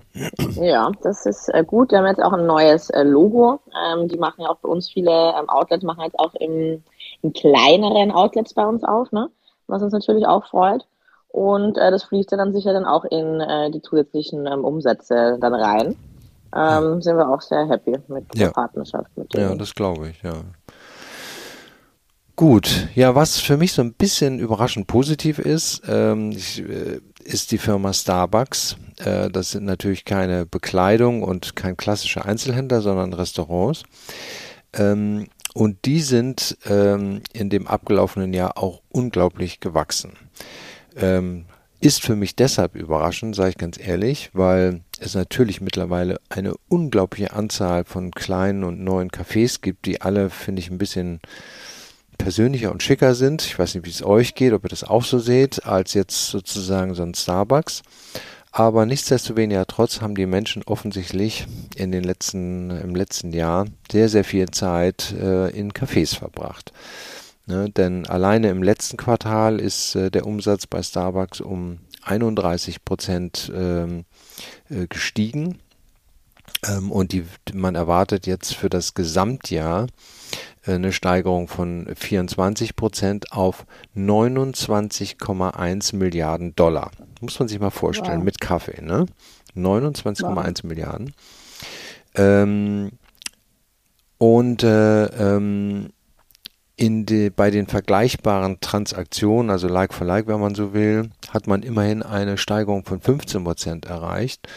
ja, 0.61 0.91
das 1.01 1.25
ist 1.25 1.49
äh, 1.49 1.63
gut. 1.65 1.91
Wir 1.91 1.97
haben 1.99 2.05
jetzt 2.05 2.21
auch 2.21 2.33
ein 2.33 2.45
neues 2.45 2.91
Logo. 3.03 3.59
Ähm, 3.85 4.07
die 4.07 4.17
machen 4.17 4.41
ja 4.41 4.49
auch 4.49 4.59
bei 4.59 4.69
uns 4.69 4.89
viele 4.89 5.11
ähm, 5.11 5.49
Outlets, 5.49 5.83
machen 5.83 6.03
jetzt 6.03 6.19
auch 6.19 6.33
im, 6.35 6.83
in 7.21 7.33
kleineren 7.33 8.11
Outlets 8.11 8.53
bei 8.53 8.65
uns 8.65 8.83
auf, 8.83 9.11
ne? 9.11 9.29
was 9.67 9.81
uns 9.81 9.91
natürlich 9.91 10.27
auch 10.27 10.45
freut. 10.45 10.85
Und 11.29 11.75
das 11.75 12.03
fließt 12.03 12.31
ja 12.31 12.37
dann 12.37 12.53
sicher 12.53 12.71
dann 12.71 12.85
auch 12.85 13.03
in 13.03 13.43
die 13.73 13.81
zusätzlichen 13.81 14.45
ähm, 14.45 14.63
Umsätze 14.63 15.37
dann 15.41 15.53
rein. 15.53 15.97
Ähm, 16.55 17.01
sind 17.01 17.17
wir 17.17 17.29
auch 17.29 17.41
sehr 17.41 17.67
happy 17.67 17.97
mit 18.07 18.25
der 18.33 18.49
Partnerschaft. 18.49 19.09
Mit 19.15 19.33
ja, 19.33 19.53
das 19.55 19.75
glaube 19.75 20.09
ich, 20.09 20.21
ja. 20.23 20.33
Gut, 22.37 22.89
ja, 22.95 23.15
was 23.15 23.39
für 23.39 23.55
mich 23.55 23.71
so 23.71 23.81
ein 23.81 23.93
bisschen 23.93 24.39
überraschend 24.39 24.87
positiv 24.87 25.39
ist, 25.39 25.83
ähm, 25.87 26.31
ich, 26.31 26.61
äh, 26.61 26.99
ist 27.23 27.51
die 27.51 27.57
Firma 27.57 27.93
Starbucks. 27.93 28.75
Äh, 29.03 29.29
das 29.29 29.51
sind 29.51 29.63
natürlich 29.63 30.03
keine 30.03 30.45
Bekleidung 30.45 31.23
und 31.23 31.55
kein 31.55 31.77
klassischer 31.77 32.25
Einzelhändler, 32.25 32.81
sondern 32.81 33.13
Restaurants. 33.13 33.83
Ähm, 34.73 35.27
und 35.53 35.85
die 35.85 36.01
sind 36.01 36.57
ähm, 36.65 37.21
in 37.31 37.49
dem 37.49 37.67
abgelaufenen 37.67 38.33
Jahr 38.33 38.57
auch 38.57 38.81
unglaublich 38.89 39.61
gewachsen. 39.61 40.13
Ähm, 40.97 41.45
ist 41.85 42.01
für 42.01 42.15
mich 42.15 42.35
deshalb 42.35 42.73
überraschend, 42.73 43.35
sage 43.35 43.51
ich 43.51 43.57
ganz 43.59 43.79
ehrlich, 43.79 44.31
weil 44.33 44.81
es 44.99 45.13
natürlich 45.13 45.61
mittlerweile 45.61 46.19
eine 46.29 46.55
unglaubliche 46.67 47.33
Anzahl 47.33 47.85
von 47.85 48.09
kleinen 48.09 48.63
und 48.63 48.83
neuen 48.83 49.11
Cafés 49.11 49.61
gibt, 49.61 49.85
die 49.85 50.01
alle, 50.01 50.31
finde 50.31 50.61
ich, 50.61 50.71
ein 50.71 50.79
bisschen 50.79 51.19
persönlicher 52.17 52.71
und 52.71 52.81
schicker 52.81 53.13
sind. 53.13 53.43
Ich 53.43 53.59
weiß 53.59 53.75
nicht, 53.75 53.85
wie 53.85 53.91
es 53.91 54.03
euch 54.03 54.33
geht, 54.33 54.53
ob 54.53 54.65
ihr 54.65 54.69
das 54.69 54.83
auch 54.83 55.03
so 55.03 55.19
seht, 55.19 55.67
als 55.67 55.93
jetzt 55.93 56.29
sozusagen 56.29 56.95
so 56.95 57.03
ein 57.03 57.13
Starbucks. 57.13 57.83
Aber 58.51 58.87
nichtsdestoweniger 58.87 59.67
trotz 59.67 60.01
haben 60.01 60.15
die 60.15 60.25
Menschen 60.25 60.63
offensichtlich 60.63 61.45
in 61.75 61.91
den 61.91 62.03
letzten, 62.03 62.71
im 62.71 62.95
letzten 62.95 63.31
Jahr 63.31 63.67
sehr, 63.91 64.09
sehr 64.09 64.23
viel 64.23 64.49
Zeit 64.49 65.13
äh, 65.21 65.49
in 65.49 65.71
Cafés 65.71 66.17
verbracht. 66.17 66.71
Ne, 67.47 67.69
denn 67.69 68.07
alleine 68.07 68.49
im 68.49 68.63
letzten 68.63 68.97
Quartal 68.97 69.59
ist 69.59 69.95
äh, 69.95 70.09
der 70.09 70.25
Umsatz 70.25 70.65
bei 70.65 70.81
Starbucks 70.81 71.41
um 71.41 71.79
31 72.01 72.83
Prozent 72.83 73.51
ähm, 73.55 74.05
äh, 74.69 74.87
gestiegen. 74.87 75.59
Ähm, 76.67 76.91
und 76.91 77.11
die, 77.11 77.23
man 77.53 77.75
erwartet 77.75 78.25
jetzt 78.25 78.55
für 78.55 78.69
das 78.69 78.95
Gesamtjahr 78.95 79.85
äh, 80.65 80.73
eine 80.73 80.91
Steigerung 80.91 81.47
von 81.47 81.87
24 81.95 82.75
Prozent 82.75 83.31
auf 83.31 83.67
29,1 83.95 85.95
Milliarden 85.95 86.55
Dollar. 86.55 86.89
Muss 87.21 87.37
man 87.37 87.47
sich 87.47 87.59
mal 87.59 87.69
vorstellen, 87.69 88.19
wow. 88.19 88.25
mit 88.25 88.41
Kaffee, 88.41 88.81
ne? 88.81 89.05
29,1 89.55 90.23
wow. 90.23 90.63
Milliarden. 90.63 91.13
Ähm, 92.15 92.91
und 94.17 94.63
äh, 94.63 95.05
ähm, 95.05 95.91
in 96.77 97.05
die, 97.05 97.29
bei 97.29 97.51
den 97.51 97.67
vergleichbaren 97.67 98.59
Transaktionen, 98.59 99.49
also 99.49 99.67
Like 99.67 99.93
for 99.93 100.05
Like, 100.05 100.27
wenn 100.27 100.39
man 100.39 100.55
so 100.55 100.73
will, 100.73 101.09
hat 101.29 101.47
man 101.47 101.63
immerhin 101.63 102.03
eine 102.03 102.37
Steigerung 102.37 102.83
von 102.83 102.99
15 102.99 103.43
Prozent 103.43 103.85
erreicht 103.85 104.47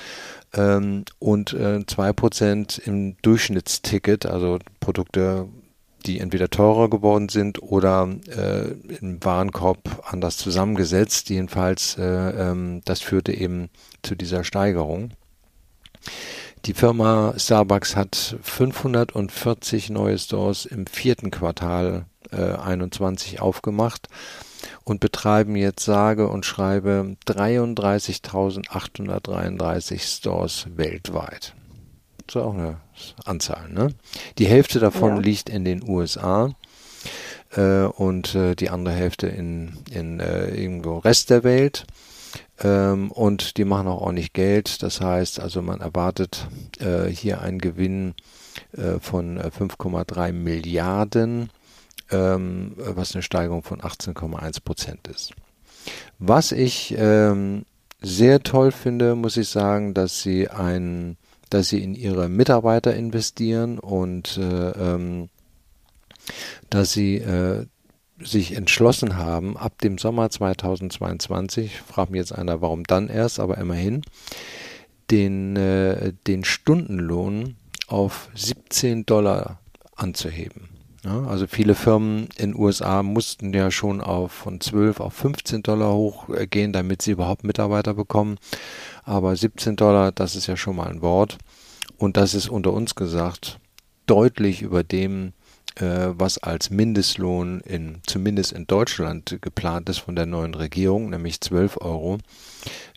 ähm, 0.54 1.04
und 1.18 1.52
äh, 1.52 1.84
2 1.87 2.12
Prozent 2.12 2.78
im 2.78 3.16
Durchschnittsticket, 3.22 4.26
also 4.26 4.58
Produkte, 4.80 5.48
die 6.06 6.20
entweder 6.20 6.48
teurer 6.48 6.88
geworden 6.90 7.28
sind 7.28 7.62
oder 7.62 8.08
äh, 8.28 8.70
im 9.00 9.22
Warenkorb 9.22 10.04
anders 10.06 10.37
zusammengesetzt. 10.37 11.28
Jedenfalls, 11.28 11.98
äh, 11.98 12.02
ähm, 12.02 12.82
das 12.84 13.00
führte 13.00 13.32
eben 13.32 13.68
zu 14.02 14.14
dieser 14.14 14.44
Steigerung. 14.44 15.10
Die 16.64 16.74
Firma 16.74 17.34
Starbucks 17.36 17.94
hat 17.96 18.36
540 18.42 19.90
neue 19.90 20.18
Stores 20.18 20.66
im 20.66 20.86
vierten 20.86 21.30
Quartal 21.30 22.06
äh, 22.30 22.54
21 22.54 23.40
aufgemacht 23.40 24.08
und 24.84 25.00
betreiben 25.00 25.56
jetzt 25.56 25.84
sage 25.84 26.28
und 26.28 26.46
schreibe 26.46 27.16
33.833 27.26 30.00
Stores 30.00 30.66
weltweit. 30.76 31.54
Das 32.26 32.36
ist 32.36 32.42
auch 32.42 32.54
eine 32.54 32.76
Anzahl. 33.24 33.68
Ne? 33.70 33.94
Die 34.38 34.46
Hälfte 34.46 34.78
davon 34.80 35.16
ja. 35.16 35.22
liegt 35.22 35.48
in 35.48 35.64
den 35.64 35.82
USA 35.88 36.54
äh, 37.56 37.84
und 37.84 38.34
äh, 38.34 38.54
die 38.54 38.68
andere 38.70 38.94
Hälfte 38.94 39.28
in, 39.28 39.78
in 39.90 40.20
äh, 40.20 40.48
irgendwo 40.48 40.98
Rest 40.98 41.30
der 41.30 41.44
Welt. 41.44 41.86
Ähm, 42.60 43.10
und 43.12 43.56
die 43.56 43.64
machen 43.64 43.88
auch 43.88 44.00
ordentlich 44.00 44.32
Geld. 44.32 44.82
Das 44.82 45.00
heißt, 45.00 45.40
also 45.40 45.62
man 45.62 45.80
erwartet 45.80 46.48
äh, 46.80 47.06
hier 47.06 47.40
einen 47.40 47.58
Gewinn 47.58 48.14
äh, 48.72 48.98
von 49.00 49.38
5,3 49.38 50.28
äh, 50.28 50.32
Milliarden, 50.32 51.50
ähm, 52.10 52.72
was 52.76 53.14
eine 53.14 53.22
Steigerung 53.22 53.62
von 53.62 53.80
18,1 53.80 54.62
Prozent 54.64 55.06
ist. 55.08 55.32
Was 56.18 56.52
ich 56.52 56.94
ähm, 56.98 57.64
sehr 58.00 58.42
toll 58.42 58.72
finde, 58.72 59.14
muss 59.14 59.36
ich 59.36 59.48
sagen, 59.48 59.94
dass 59.94 60.20
sie 60.20 60.48
ein, 60.48 61.16
dass 61.50 61.68
sie 61.68 61.82
in 61.82 61.94
ihre 61.94 62.28
Mitarbeiter 62.28 62.94
investieren 62.94 63.78
und 63.78 64.36
äh, 64.36 64.70
ähm, 64.70 65.28
dass 66.70 66.92
sie 66.92 67.16
äh, 67.16 67.66
sich 68.20 68.54
entschlossen 68.54 69.16
haben, 69.16 69.56
ab 69.56 69.80
dem 69.80 69.98
Sommer 69.98 70.30
2022, 70.30 71.80
fragt 71.80 72.10
mich 72.10 72.18
jetzt 72.18 72.32
einer, 72.32 72.60
warum 72.60 72.84
dann 72.84 73.08
erst, 73.08 73.40
aber 73.40 73.58
immerhin, 73.58 74.02
den, 75.10 75.56
äh, 75.56 76.12
den 76.26 76.44
Stundenlohn 76.44 77.56
auf 77.87 78.28
17 78.34 79.06
Dollar 79.06 79.60
anzuheben. 79.96 80.68
Ja, 81.04 81.26
also 81.26 81.46
viele 81.46 81.75
Firmen 81.75 82.28
in 82.37 82.56
USA 82.56 83.02
mussten 83.02 83.54
ja 83.54 83.70
schon 83.70 84.00
auf 84.00 84.32
von 84.32 84.60
12 84.60 85.00
auf 85.00 85.14
15 85.14 85.62
Dollar 85.62 85.94
hochgehen, 85.94 86.72
damit 86.72 87.02
sie 87.02 87.12
überhaupt 87.12 87.44
Mitarbeiter 87.44 87.94
bekommen. 87.94 88.37
Aber 89.04 89.34
17 89.34 89.76
Dollar, 89.76 90.10
das 90.10 90.34
ist 90.34 90.48
ja 90.48 90.56
schon 90.56 90.76
mal 90.76 90.88
ein 90.88 91.00
Wort. 91.00 91.38
Und 91.96 92.16
das 92.16 92.34
ist 92.34 92.48
unter 92.48 92.72
uns 92.72 92.94
gesagt 92.94 93.60
deutlich 94.06 94.62
über 94.62 94.82
dem, 94.82 95.28
äh, 95.28 95.30
was 95.80 96.38
als 96.38 96.70
Mindestlohn 96.70 97.61
in, 97.61 98.00
zumindest 98.06 98.52
in 98.52 98.66
Deutschland 98.66 99.38
geplant 99.40 99.88
ist 99.88 99.99
von 99.99 100.16
der 100.16 100.26
neuen 100.26 100.54
Regierung, 100.54 101.11
nämlich 101.11 101.40
12 101.40 101.78
Euro. 101.80 102.18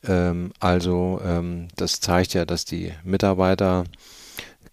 Ähm, 0.08 0.52
also 0.60 1.22
ähm, 1.24 1.68
das 1.76 2.00
zeigt 2.00 2.34
ja, 2.34 2.46
dass 2.46 2.66
die 2.66 2.92
Mitarbeiter 3.04 3.84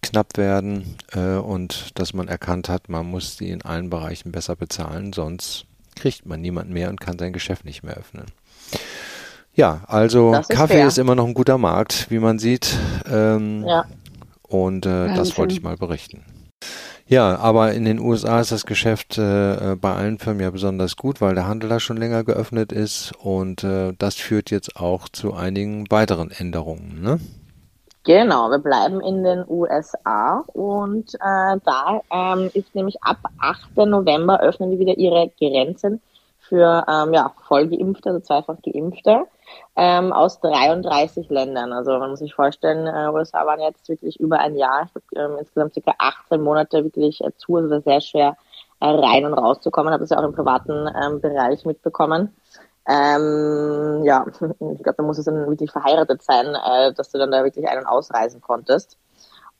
knapp 0.01 0.37
werden 0.37 0.95
äh, 1.13 1.35
und 1.35 1.99
dass 1.99 2.13
man 2.13 2.27
erkannt 2.27 2.69
hat, 2.69 2.89
man 2.89 3.05
muss 3.05 3.37
die 3.37 3.49
in 3.49 3.61
allen 3.61 3.89
Bereichen 3.89 4.31
besser 4.31 4.55
bezahlen, 4.55 5.13
sonst 5.13 5.65
kriegt 5.95 6.25
man 6.25 6.41
niemand 6.41 6.69
mehr 6.69 6.89
und 6.89 7.01
kann 7.01 7.19
sein 7.19 7.33
Geschäft 7.33 7.65
nicht 7.65 7.83
mehr 7.83 7.95
öffnen. 7.95 8.25
Ja, 9.53 9.81
also 9.87 10.33
ist 10.35 10.49
Kaffee 10.49 10.75
fair. 10.75 10.87
ist 10.87 10.97
immer 10.97 11.15
noch 11.15 11.25
ein 11.25 11.33
guter 11.33 11.57
Markt, 11.57 12.09
wie 12.09 12.19
man 12.19 12.39
sieht. 12.39 12.77
Ähm, 13.11 13.65
ja. 13.67 13.85
Und 14.43 14.85
äh, 14.85 15.13
das 15.13 15.37
wollte 15.37 15.53
ich 15.53 15.61
mal 15.61 15.75
berichten. 15.75 16.23
Ja, 17.09 17.39
aber 17.39 17.73
in 17.73 17.85
den 17.85 17.99
USA 17.99 18.39
ist 18.39 18.51
das 18.51 18.67
Geschäft 18.67 19.17
äh, 19.17 19.75
bei 19.81 19.95
allen 19.95 20.19
Firmen 20.19 20.43
ja 20.43 20.51
besonders 20.51 20.95
gut, 20.95 21.21
weil 21.21 21.33
der 21.33 21.47
Handel 21.47 21.67
da 21.67 21.79
schon 21.79 21.97
länger 21.97 22.23
geöffnet 22.23 22.71
ist 22.71 23.13
und 23.23 23.63
äh, 23.63 23.93
das 23.97 24.13
führt 24.13 24.51
jetzt 24.51 24.75
auch 24.75 25.09
zu 25.09 25.33
einigen 25.33 25.89
weiteren 25.89 26.29
Änderungen. 26.29 27.01
Ne? 27.01 27.19
Genau, 28.03 28.51
wir 28.51 28.59
bleiben 28.59 29.01
in 29.01 29.23
den 29.23 29.43
USA 29.47 30.43
und 30.53 31.15
äh, 31.15 31.57
da 31.65 32.01
ähm, 32.13 32.51
ist 32.53 32.75
nämlich 32.75 33.01
ab 33.01 33.17
8. 33.39 33.75
November 33.87 34.39
öffnen 34.41 34.69
die 34.69 34.77
wieder 34.77 34.95
ihre 34.95 35.31
Grenzen 35.39 36.01
für 36.49 36.83
ähm, 36.87 37.13
ja, 37.13 37.31
Vollgeimpfte, 37.47 38.09
also 38.09 38.19
zweifach 38.19 38.57
Geimpfte 38.63 39.25
ähm, 39.75 40.11
aus 40.11 40.39
33 40.41 41.29
Ländern. 41.29 41.71
Also 41.71 41.97
man 41.97 42.09
muss 42.09 42.19
sich 42.19 42.33
vorstellen, 42.33 42.87
äh, 42.87 43.09
USA 43.13 43.45
waren 43.45 43.61
jetzt 43.61 43.87
wirklich 43.87 44.19
über 44.19 44.39
ein 44.39 44.55
Jahr, 44.55 44.83
ich 44.85 44.93
glaube 45.09 45.33
ähm, 45.33 45.37
insgesamt 45.39 45.73
circa 45.73 45.93
18 45.97 46.41
Monate 46.41 46.83
wirklich 46.83 47.23
äh, 47.23 47.31
zu, 47.37 47.55
also 47.55 47.79
sehr 47.79 48.01
schwer 48.01 48.35
äh, 48.81 48.87
rein 48.87 49.25
und 49.25 49.33
rauszukommen. 49.33 49.93
Habe 49.93 50.03
das 50.03 50.09
ja 50.09 50.19
auch 50.19 50.23
im 50.23 50.33
privaten 50.33 50.89
ähm, 51.01 51.21
Bereich 51.21 51.65
mitbekommen. 51.65 52.35
Ähm, 52.87 54.03
ja, 54.03 54.25
ich 54.41 54.83
glaube, 54.83 54.95
da 54.97 55.03
muss 55.03 55.19
es 55.19 55.25
dann 55.25 55.47
wirklich 55.47 55.71
verheiratet 55.71 56.23
sein, 56.23 56.47
äh, 56.47 56.93
dass 56.93 57.11
du 57.11 57.19
dann 57.19 57.31
da 57.31 57.43
wirklich 57.43 57.67
ein- 57.67 57.79
und 57.79 57.85
ausreisen 57.85 58.41
konntest 58.41 58.97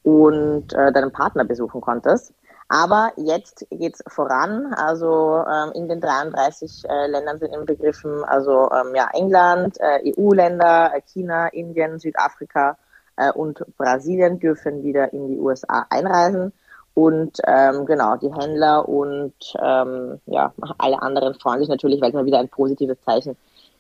und 0.03 0.74
äh, 0.74 0.91
deinen 0.91 1.12
Partner 1.12 1.43
besuchen 1.43 1.81
konntest. 1.81 2.34
Aber 2.69 3.11
jetzt 3.17 3.65
geht's 3.71 4.03
voran. 4.07 4.73
Also 4.75 5.43
ähm, 5.51 5.71
in 5.73 5.89
den 5.89 5.99
33 5.99 6.83
äh, 6.88 7.07
Ländern 7.07 7.39
sind 7.39 7.51
inbegriffen, 7.51 8.23
also 8.23 8.69
ähm, 8.71 8.93
ja 8.95 9.09
England, 9.13 9.77
äh, 9.79 10.13
EU-Länder, 10.15 10.91
äh, 10.95 11.01
China, 11.01 11.47
Indien, 11.47 11.97
Südafrika 11.97 12.77
äh, 13.17 13.31
und 13.31 13.65
Brasilien 13.75 14.39
dürfen 14.39 14.83
wieder 14.83 15.11
in 15.11 15.29
die 15.29 15.39
USA 15.39 15.88
einreisen. 15.89 16.53
Und 16.93 17.39
ähm, 17.47 17.85
genau, 17.85 18.17
die 18.17 18.31
Händler 18.33 18.88
und 18.88 19.33
ähm, 19.59 20.19
ja, 20.27 20.53
alle 20.77 21.01
anderen 21.01 21.33
freuen 21.35 21.59
sich 21.59 21.69
natürlich, 21.69 22.01
weil 22.01 22.09
es 22.09 22.15
mal 22.15 22.25
wieder 22.25 22.39
ein 22.39 22.49
positives 22.49 23.01
Zeichen 23.01 23.35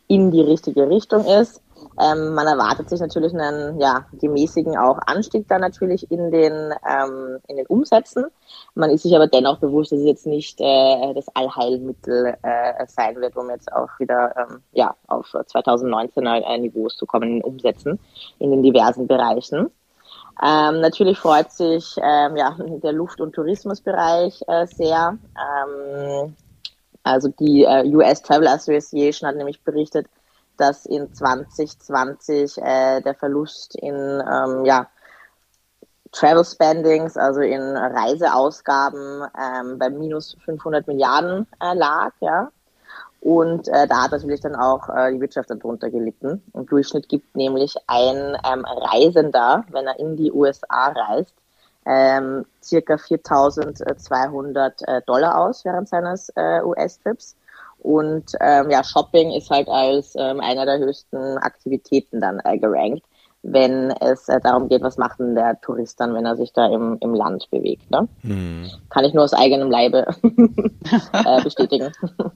in 0.07 0.31
die 0.31 0.41
richtige 0.41 0.89
Richtung 0.89 1.25
ist. 1.25 1.61
Ähm, 1.99 2.33
man 2.33 2.47
erwartet 2.47 2.89
sich 2.89 2.99
natürlich 2.99 3.33
einen 3.33 3.79
ja, 3.79 4.05
gemäßigen 4.13 4.77
auch 4.77 4.99
Anstieg 5.05 5.47
da 5.47 5.59
natürlich 5.59 6.09
in 6.11 6.31
den, 6.31 6.73
ähm, 6.89 7.39
in 7.47 7.57
den 7.57 7.65
Umsätzen. 7.67 8.25
Man 8.75 8.89
ist 8.89 9.03
sich 9.03 9.15
aber 9.15 9.27
dennoch 9.27 9.59
bewusst, 9.59 9.91
dass 9.91 9.99
es 9.99 10.05
jetzt 10.05 10.25
nicht 10.25 10.59
äh, 10.61 11.13
das 11.13 11.27
Allheilmittel 11.35 12.35
äh, 12.41 12.85
sein 12.87 13.15
wird, 13.17 13.35
um 13.35 13.49
jetzt 13.49 13.71
auch 13.73 13.89
wieder 13.99 14.33
ähm, 14.37 14.61
ja, 14.71 14.95
auf 15.07 15.33
2019er 15.33 16.41
äh, 16.41 16.57
Niveaus 16.57 16.95
zu 16.95 17.05
kommen 17.05 17.37
in 17.37 17.43
Umsätzen 17.43 17.99
in 18.39 18.51
den 18.51 18.63
diversen 18.63 19.07
Bereichen. 19.07 19.69
Ähm, 20.41 20.79
natürlich 20.79 21.19
freut 21.19 21.51
sich 21.51 21.95
ähm, 22.01 22.37
ja, 22.37 22.55
der 22.59 22.93
Luft- 22.93 23.19
und 23.19 23.33
Tourismusbereich 23.33 24.41
äh, 24.47 24.65
sehr. 24.67 25.17
Ähm, 25.35 26.35
also 27.03 27.29
die 27.29 27.63
äh, 27.63 27.85
US 27.93 28.21
Travel 28.21 28.47
Association 28.47 29.27
hat 29.27 29.35
nämlich 29.35 29.63
berichtet, 29.63 30.07
dass 30.59 30.85
in 30.85 31.13
2020 31.13 32.57
äh, 32.57 33.01
der 33.01 33.15
Verlust 33.15 33.75
in 33.75 33.95
ähm, 33.95 34.65
ja, 34.65 34.87
Travel 36.11 36.43
Spendings, 36.43 37.17
also 37.17 37.41
in 37.41 37.61
Reiseausgaben 37.61 39.23
ähm, 39.39 39.77
bei 39.77 39.89
minus 39.89 40.35
500 40.45 40.87
Milliarden 40.87 41.47
äh, 41.61 41.73
lag, 41.73 42.13
ja. 42.19 42.51
Und 43.21 43.67
äh, 43.67 43.85
da 43.85 44.03
hat 44.03 44.11
natürlich 44.11 44.39
dann 44.39 44.55
auch 44.55 44.87
äh, 44.89 45.11
die 45.11 45.19
Wirtschaft 45.19 45.49
darunter 45.49 45.89
gelitten. 45.89 46.41
Im 46.53 46.65
Durchschnitt 46.65 47.09
gibt 47.09 47.35
nämlich 47.35 47.75
ein 47.87 48.37
ähm, 48.45 48.65
Reisender, 48.65 49.65
wenn 49.71 49.87
er 49.87 49.99
in 49.99 50.15
die 50.15 50.31
USA 50.31 50.87
reist, 50.87 51.33
ähm, 51.85 52.45
circa 52.63 52.95
4.200 52.95 54.87
äh, 54.87 55.01
Dollar 55.05 55.37
aus 55.37 55.65
während 55.65 55.89
seines 55.89 56.29
äh, 56.35 56.61
US-Trips. 56.63 57.35
Und 57.81 58.31
ähm, 58.41 58.69
ja, 58.69 58.83
Shopping 58.83 59.31
ist 59.31 59.49
halt 59.49 59.67
als 59.69 60.13
ähm, 60.17 60.41
einer 60.41 60.65
der 60.65 60.79
höchsten 60.79 61.37
Aktivitäten 61.37 62.19
dann 62.19 62.39
äh, 62.43 62.57
gerankt, 62.57 63.03
wenn 63.41 63.91
es 64.01 64.27
äh, 64.27 64.39
darum 64.41 64.67
geht, 64.67 64.81
was 64.81 64.97
macht 64.97 65.19
denn 65.19 65.35
der 65.35 65.59
Tourist 65.61 65.99
dann, 65.99 66.13
wenn 66.13 66.25
er 66.25 66.35
sich 66.35 66.51
da 66.51 66.67
im, 66.67 66.97
im 66.99 67.13
Land 67.13 67.49
bewegt. 67.51 67.89
Ne? 67.89 68.07
Hm. 68.21 68.69
Kann 68.89 69.05
ich 69.05 69.13
nur 69.13 69.23
aus 69.23 69.33
eigenem 69.33 69.71
Leibe 69.71 70.05
äh, 71.13 71.43
bestätigen. 71.43 71.91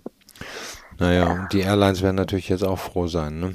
Naja, 1.00 1.48
die 1.52 1.62
Airlines 1.62 2.04
werden 2.04 2.18
natürlich 2.18 2.50
jetzt 2.50 2.64
auch 2.64 2.78
froh 2.78 3.08
sein, 3.08 3.40
ne? 3.40 3.54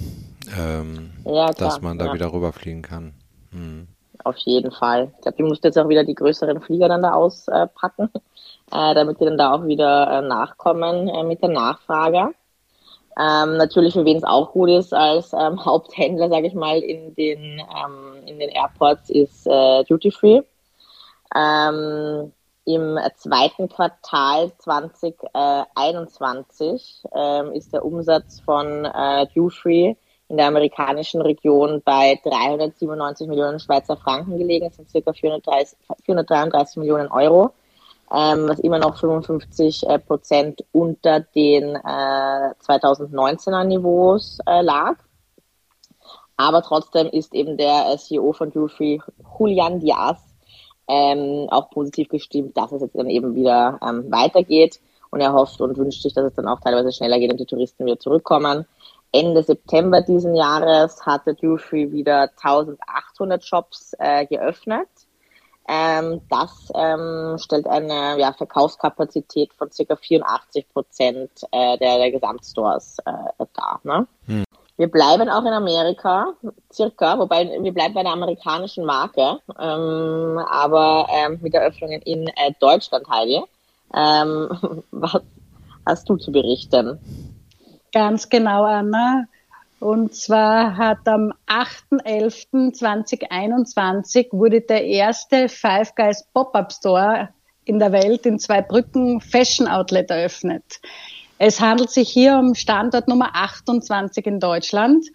ähm, 0.59 1.11
ja, 1.25 1.53
dass 1.53 1.81
man 1.81 1.97
da 1.97 2.07
ja. 2.07 2.15
wieder 2.15 2.33
rüberfliegen 2.33 2.83
kann. 2.83 3.15
Hm. 3.53 3.87
auf 4.25 4.37
jeden 4.39 4.73
Fall. 4.73 5.13
Ich 5.17 5.23
glaube, 5.23 5.37
die 5.37 5.43
musste 5.45 5.69
jetzt 5.69 5.79
auch 5.79 5.89
wieder 5.89 6.05
die 6.05 6.17
größeren 6.17 6.61
Flieger 6.61 6.89
dann 6.89 7.03
da 7.03 7.13
auspacken, 7.13 8.11
äh, 8.73 8.95
damit 8.95 9.21
die 9.21 9.25
dann 9.25 9.39
da 9.39 9.55
auch 9.55 9.67
wieder 9.67 10.11
äh, 10.11 10.23
nachkommen 10.23 11.09
äh, 11.09 11.25
mit 11.25 11.43
der 11.43 11.51
Nachfrage. 11.51 12.35
Ähm, 13.19 13.57
natürlich, 13.57 13.95
für 13.95 14.05
wen 14.05 14.17
es 14.17 14.23
auch 14.23 14.53
gut 14.53 14.71
ist 14.71 14.95
als 14.95 15.33
ähm, 15.33 15.65
Haupthändler, 15.65 16.29
sage 16.29 16.47
ich 16.47 16.55
mal, 16.55 16.79
in 16.79 17.17
den, 17.17 17.61
ähm, 17.61 18.23
in 18.27 18.39
den 18.39 18.51
Airports 18.51 19.11
ist 19.11 19.45
äh, 19.47 19.83
Duty 19.85 20.13
Free. 20.13 20.43
Ähm, 21.35 22.33
Im 22.65 22.99
zweiten 23.17 23.69
Quartal 23.69 24.53
2021 24.59 27.03
ähm, 27.13 27.53
ist 27.53 27.73
der 27.73 27.85
Umsatz 27.85 28.39
von 28.41 28.85
äh, 28.85 29.27
Duty 29.35 29.57
Free 29.57 29.95
in 30.29 30.37
der 30.37 30.47
amerikanischen 30.47 31.21
Region 31.23 31.83
bei 31.85 32.21
397 32.23 33.27
Millionen 33.29 33.59
Schweizer 33.59 33.97
Franken 33.97 34.39
gelegen. 34.39 34.67
Das 34.67 34.77
sind 34.77 34.89
circa 34.91 35.13
430, 35.13 35.77
433 36.05 36.77
Millionen 36.77 37.09
Euro 37.09 37.53
ähm, 38.11 38.49
was 38.49 38.59
immer 38.61 38.79
noch 38.79 38.99
55 38.99 39.89
äh, 39.89 39.99
Prozent 39.99 40.65
unter 40.73 41.21
den 41.21 41.75
äh, 41.75 42.55
2019er 42.67 43.65
Niveaus 43.65 44.39
äh, 44.47 44.63
lag. 44.63 44.97
Aber 46.37 46.63
trotzdem 46.63 47.09
ist 47.09 47.35
eben 47.35 47.57
der 47.57 47.93
äh, 47.93 47.99
CEO 47.99 48.33
von 48.33 48.51
Duty 48.51 49.03
Julian 49.39 49.81
Diaz 49.81 50.19
ähm, 50.87 51.49
auch 51.51 51.71
positiv 51.71 52.09
gestimmt, 52.09 52.57
dass 52.57 52.73
es 52.73 52.81
jetzt 52.81 52.97
dann 52.97 53.11
eben 53.11 53.35
wieder 53.35 53.79
ähm, 53.87 54.11
weitergeht. 54.11 54.81
Und 55.11 55.21
er 55.21 55.33
hofft 55.33 55.61
und 55.61 55.77
wünscht 55.77 56.03
sich, 56.03 56.13
dass 56.13 56.25
es 56.25 56.35
dann 56.35 56.49
auch 56.49 56.61
teilweise 56.61 56.93
schneller 56.93 57.19
geht 57.19 57.31
und 57.31 57.41
die 57.41 57.47
Touristen 57.47 57.87
wieder 57.87 57.99
zurückkommen. 57.99 58.67
Ende 59.11 59.43
September 59.43 60.03
diesen 60.03 60.35
Jahres 60.35 61.05
hatte 61.07 61.35
Duty 61.35 61.93
wieder 61.93 62.31
1800 62.43 63.43
Shops 63.43 63.95
äh, 63.99 64.27
geöffnet. 64.27 64.89
Ähm, 65.71 66.23
das 66.31 66.73
ähm, 66.75 67.37
stellt 67.39 67.67
eine 67.67 68.19
ja, 68.19 68.33
Verkaufskapazität 68.33 69.53
von 69.53 69.69
ca. 69.69 69.97
84 69.97 70.67
Prozent 70.73 71.31
äh, 71.53 71.77
der, 71.77 71.99
der 71.99 72.11
Gesamtstores 72.11 72.97
äh, 73.05 73.45
dar. 73.55 73.81
Ne? 73.85 74.07
Hm. 74.27 74.45
Wir 74.79 74.89
bleiben 74.89 75.29
auch 75.29 75.43
in 75.43 75.53
Amerika, 75.53 76.33
circa, 76.73 77.19
wobei 77.19 77.51
wir 77.61 77.75
bleiben 77.75 77.95
bei 77.95 78.03
der 78.03 78.13
amerikanischen 78.13 78.85
Marke, 78.85 79.41
ähm, 79.59 80.39
aber 80.49 81.07
ähm, 81.11 81.39
mit 81.43 81.53
Eröffnungen 81.53 82.01
in 82.03 82.29
äh, 82.29 82.53
Deutschland, 82.61 83.07
Heidi. 83.09 83.43
Ähm, 83.95 84.49
was 84.93 85.21
hast 85.85 86.09
du 86.09 86.17
zu 86.17 86.33
berichten? 86.33 86.99
Ganz 87.93 88.29
genau, 88.29 88.65
Anna. 88.65 89.25
Und 89.81 90.15
zwar 90.15 90.77
hat 90.77 91.07
am 91.07 91.33
8.11.2021 91.47 94.29
wurde 94.33 94.61
der 94.61 94.85
erste 94.85 95.49
Five 95.49 95.95
Guys 95.95 96.27
Pop-Up 96.35 96.73
Store 96.73 97.29
in 97.65 97.79
der 97.79 97.93
Welt 97.93 98.27
in 98.27 98.41
Zweibrücken 98.41 99.21
Fashion 99.21 99.69
Outlet 99.69 100.11
eröffnet. 100.11 100.81
Es 101.39 101.61
handelt 101.61 101.91
sich 101.91 102.09
hier 102.09 102.39
um 102.39 102.57
Standort 102.57 103.07
Nummer 103.07 103.31
28 103.35 104.27
in 104.27 104.41
Deutschland. 104.41 105.07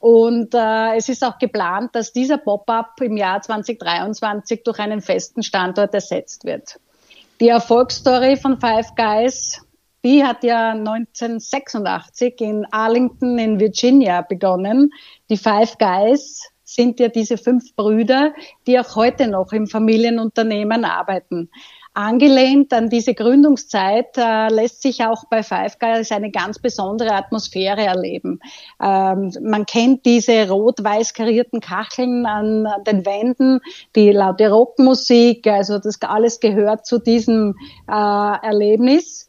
Und 0.00 0.52
äh, 0.52 0.96
es 0.96 1.08
ist 1.08 1.24
auch 1.24 1.38
geplant, 1.38 1.94
dass 1.94 2.12
dieser 2.12 2.36
Pop-up 2.36 3.00
im 3.00 3.16
Jahr 3.16 3.40
2023 3.40 4.64
durch 4.64 4.78
einen 4.80 5.00
festen 5.00 5.42
Standort 5.42 5.94
ersetzt 5.94 6.44
wird. 6.44 6.78
Die 7.40 7.48
Erfolgsstory 7.48 8.36
von 8.36 8.60
Five 8.60 8.94
Guys 8.96 9.62
die 10.04 10.24
hat 10.24 10.42
ja 10.42 10.70
1986 10.70 12.40
in 12.40 12.66
Arlington 12.70 13.38
in 13.38 13.60
Virginia 13.60 14.22
begonnen. 14.22 14.90
Die 15.30 15.36
Five 15.36 15.78
Guys 15.78 16.48
sind 16.64 17.00
ja 17.00 17.08
diese 17.08 17.36
fünf 17.36 17.74
Brüder, 17.76 18.32
die 18.66 18.78
auch 18.78 18.96
heute 18.96 19.28
noch 19.28 19.52
im 19.52 19.66
Familienunternehmen 19.66 20.84
arbeiten. 20.84 21.50
Angelehnt 21.94 22.72
an 22.72 22.88
diese 22.88 23.12
Gründungszeit 23.12 24.16
äh, 24.16 24.48
lässt 24.48 24.80
sich 24.80 25.04
auch 25.04 25.24
bei 25.28 25.42
Five 25.42 25.78
Guys 25.78 26.10
eine 26.10 26.30
ganz 26.30 26.58
besondere 26.58 27.12
Atmosphäre 27.12 27.82
erleben. 27.82 28.40
Ähm, 28.82 29.30
man 29.42 29.66
kennt 29.66 30.06
diese 30.06 30.48
rot-weiß 30.48 31.12
karierten 31.12 31.60
Kacheln 31.60 32.24
an, 32.24 32.66
an, 32.66 32.84
den 32.84 33.04
Wänden, 33.04 33.60
die 33.94 34.10
laute 34.10 34.50
Rockmusik, 34.50 35.46
also 35.46 35.78
das 35.78 36.00
alles 36.00 36.40
gehört 36.40 36.86
zu 36.86 36.98
diesem 36.98 37.56
äh, 37.86 37.92
Erlebnis. 37.92 39.28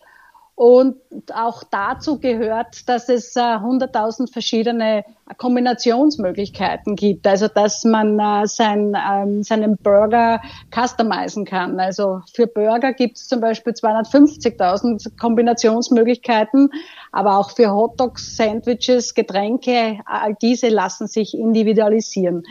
Und 0.56 0.98
auch 1.34 1.64
dazu 1.64 2.20
gehört, 2.20 2.88
dass 2.88 3.10
es 3.10 3.36
äh, 3.36 3.40
100.000 3.40 4.32
verschiedene 4.32 5.04
Kombinationsmöglichkeiten 5.38 6.96
gibt. 6.96 7.26
Also, 7.26 7.48
dass 7.48 7.84
man 7.84 8.20
äh, 8.20 8.46
sein, 8.46 8.96
ähm, 8.96 9.42
seinen 9.42 9.78
Burger 9.78 10.42
customizen 10.72 11.46
kann. 11.46 11.80
Also, 11.80 12.22
für 12.32 12.46
Burger 12.46 12.94
gibt 12.94 13.18
es 13.18 13.28
zum 13.28 13.42
Beispiel 13.42 13.74
250.000 13.74 15.18
Kombinationsmöglichkeiten, 15.20 16.70
aber 17.12 17.40
auch 17.40 17.50
für 17.50 17.72
Hotdogs, 17.72 18.38
Sandwiches, 18.38 19.16
Getränke, 19.16 20.02
all 20.06 20.36
diese 20.40 20.70
lassen 20.70 21.08
sich 21.08 21.36
individualisieren. 21.36 22.44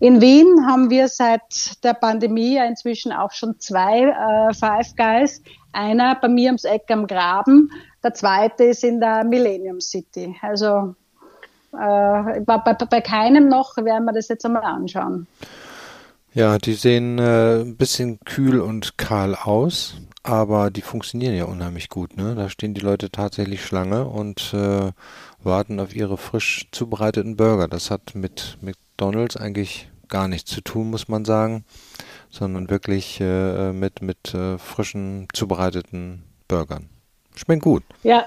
In 0.00 0.20
Wien 0.20 0.64
haben 0.68 0.90
wir 0.90 1.08
seit 1.08 1.82
der 1.82 1.94
Pandemie 1.94 2.56
inzwischen 2.56 3.10
auch 3.10 3.32
schon 3.32 3.58
zwei 3.58 4.04
äh, 4.04 4.54
Five 4.54 4.94
Guys. 4.94 5.42
Einer 5.72 6.14
bei 6.16 6.28
mir 6.28 6.48
ums 6.48 6.64
Eck 6.64 6.84
am 6.88 7.06
Graben, 7.06 7.70
der 8.02 8.14
zweite 8.14 8.64
ist 8.64 8.84
in 8.84 9.00
der 9.00 9.24
Millennium 9.24 9.80
City. 9.80 10.34
Also 10.40 10.94
äh, 11.72 12.40
bei, 12.40 12.58
bei, 12.58 12.74
bei 12.74 13.00
keinem 13.00 13.48
noch 13.48 13.76
werden 13.76 14.04
wir 14.04 14.12
das 14.12 14.28
jetzt 14.28 14.44
einmal 14.44 14.64
anschauen. 14.64 15.26
Ja, 16.34 16.58
die 16.58 16.74
sehen 16.74 17.18
äh, 17.18 17.60
ein 17.60 17.76
bisschen 17.76 18.20
kühl 18.24 18.60
und 18.60 18.98
kahl 18.98 19.34
aus, 19.34 19.96
aber 20.22 20.70
die 20.70 20.82
funktionieren 20.82 21.34
ja 21.34 21.46
unheimlich 21.46 21.88
gut. 21.88 22.16
Ne? 22.16 22.34
Da 22.34 22.48
stehen 22.48 22.74
die 22.74 22.80
Leute 22.80 23.10
tatsächlich 23.10 23.64
Schlange 23.64 24.06
und 24.06 24.54
äh, 24.54 24.92
warten 25.42 25.80
auf 25.80 25.96
ihre 25.96 26.16
frisch 26.16 26.68
zubereiteten 26.70 27.36
Burger. 27.36 27.66
Das 27.66 27.90
hat 27.90 28.14
mit 28.14 28.58
McDonald's 28.60 29.36
eigentlich 29.36 29.88
gar 30.08 30.28
nichts 30.28 30.50
zu 30.50 30.60
tun, 30.60 30.90
muss 30.90 31.08
man 31.08 31.24
sagen, 31.24 31.64
sondern 32.30 32.70
wirklich 32.70 33.20
äh, 33.20 33.72
mit, 33.72 34.02
mit 34.02 34.34
äh, 34.34 34.58
frischen 34.58 35.28
zubereiteten 35.32 36.24
Burgern. 36.48 36.88
Schmeckt 37.34 37.62
gut. 37.62 37.82
Ja, 38.02 38.24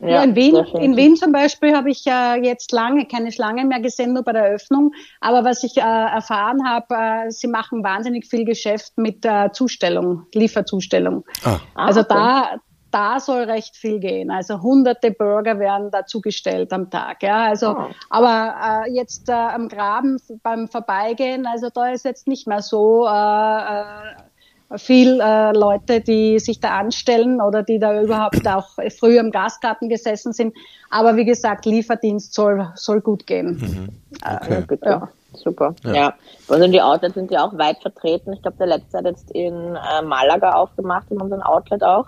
ja, 0.00 0.08
ja, 0.08 0.22
in, 0.22 0.34
Wien, 0.34 0.56
in 0.80 0.96
Wien 0.96 1.16
zum 1.16 1.32
Beispiel 1.32 1.74
habe 1.74 1.90
ich 1.90 2.06
äh, 2.06 2.34
jetzt 2.42 2.72
lange 2.72 3.06
keine 3.06 3.32
Schlange 3.32 3.64
mehr 3.64 3.80
gesehen, 3.80 4.12
nur 4.12 4.22
bei 4.22 4.32
der 4.32 4.46
Eröffnung. 4.46 4.92
Aber 5.20 5.44
was 5.44 5.62
ich 5.64 5.76
äh, 5.76 5.80
erfahren 5.80 6.66
habe, 6.66 6.94
äh, 6.94 7.30
sie 7.30 7.46
machen 7.46 7.82
wahnsinnig 7.82 8.26
viel 8.26 8.44
Geschäft 8.44 8.92
mit 8.96 9.24
äh, 9.24 9.50
Zustellung, 9.52 10.26
Lieferzustellung. 10.34 11.24
Ah. 11.44 11.60
Also 11.74 12.00
ah, 12.00 12.02
okay. 12.02 12.14
da, 12.14 12.56
da 12.94 13.18
soll 13.18 13.42
recht 13.42 13.76
viel 13.76 13.98
gehen. 13.98 14.30
Also 14.30 14.62
hunderte 14.62 15.10
Burger 15.10 15.58
werden 15.58 15.90
da 15.90 16.06
zugestellt 16.06 16.72
am 16.72 16.90
Tag. 16.90 17.24
Ja, 17.24 17.46
also, 17.46 17.70
oh. 17.70 17.86
aber 18.08 18.84
äh, 18.86 18.92
jetzt 18.92 19.28
äh, 19.28 19.32
am 19.32 19.68
Graben 19.68 20.18
beim 20.44 20.68
Vorbeigehen, 20.68 21.44
also 21.44 21.70
da 21.74 21.90
ist 21.90 22.04
jetzt 22.04 22.28
nicht 22.28 22.46
mehr 22.46 22.62
so 22.62 23.06
äh, 23.06 23.10
äh, 23.10 24.78
viel 24.78 25.20
äh, 25.20 25.50
Leute, 25.52 26.02
die 26.02 26.38
sich 26.38 26.60
da 26.60 26.78
anstellen 26.78 27.40
oder 27.40 27.64
die 27.64 27.80
da 27.80 28.00
überhaupt 28.00 28.46
auch 28.46 28.68
früher 28.96 29.20
im 29.20 29.32
Gasgarten 29.32 29.88
gesessen 29.88 30.32
sind. 30.32 30.54
Aber 30.88 31.16
wie 31.16 31.24
gesagt, 31.24 31.66
Lieferdienst 31.66 32.32
soll, 32.32 32.70
soll 32.76 33.00
gut 33.00 33.26
gehen. 33.26 33.58
Mhm. 33.58 33.88
Äh, 34.24 34.62
okay. 34.62 34.78
Äh, 34.82 34.88
ja. 34.88 35.08
Super. 35.32 35.74
Ja. 35.82 35.94
ja. 35.94 36.14
Also 36.48 36.68
die 36.68 36.80
Outlets 36.80 37.14
sind 37.14 37.32
ja 37.32 37.44
auch 37.44 37.58
weit 37.58 37.82
vertreten. 37.82 38.32
Ich 38.34 38.42
glaube, 38.42 38.56
der 38.58 38.68
letzte 38.68 38.98
hat 38.98 39.04
jetzt 39.04 39.32
in 39.32 39.74
äh, 39.74 40.02
Malaga 40.02 40.52
aufgemacht, 40.52 41.10
in 41.10 41.20
unserem 41.20 41.42
Outlet 41.42 41.82
auch. 41.82 42.06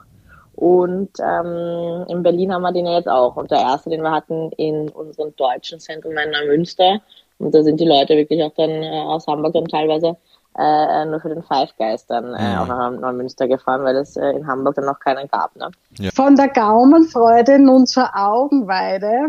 Und 0.57 1.11
ähm, 1.21 2.07
in 2.09 2.23
Berlin 2.23 2.53
haben 2.53 2.63
wir 2.63 2.73
den 2.73 2.87
ja 2.87 2.97
jetzt 2.97 3.09
auch. 3.09 3.37
Und 3.37 3.51
der 3.51 3.61
erste, 3.61 3.91
den 3.91 4.03
wir 4.03 4.11
hatten 4.11 4.51
in 4.53 4.89
unserem 4.89 5.37
deutschen 5.37 5.79
Zentrum 5.79 6.17
in 6.17 6.31
Neumünster. 6.31 7.01
Und 7.39 7.55
da 7.55 7.63
sind 7.63 7.79
die 7.79 7.85
Leute 7.85 8.17
wirklich 8.17 8.43
auch 8.43 8.55
dann 8.57 8.71
äh, 8.71 9.03
aus 9.03 9.27
Hamburg 9.27 9.53
dann 9.53 9.67
teilweise 9.67 10.17
äh, 10.59 11.05
nur 11.05 11.21
für 11.21 11.29
den 11.29 11.43
Five 11.43 11.77
Guys 11.77 12.07
dann 12.07 12.35
äh, 12.35 12.43
ja. 12.43 12.63
auch 12.63 12.67
nach 12.67 12.91
Neumünster 12.91 13.47
gefahren, 13.47 13.85
weil 13.85 13.97
es 13.97 14.17
äh, 14.17 14.31
in 14.31 14.47
Hamburg 14.47 14.77
dann 14.77 14.87
noch 14.87 14.99
keinen 14.99 15.29
gab. 15.29 15.55
Ne? 15.57 15.71
Ja. 15.99 16.11
Von 16.15 16.37
der 16.37 16.49
Gaumenfreude 16.49 17.59
nun 17.59 17.87
zur 17.87 18.09
Augenweide. 18.15 19.27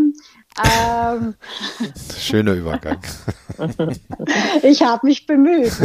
Ähm, 0.63 1.36
Schöner 2.17 2.54
Übergang. 2.54 3.00
ich 4.63 4.82
habe 4.82 5.06
mich 5.06 5.28
bemüht. 5.28 5.72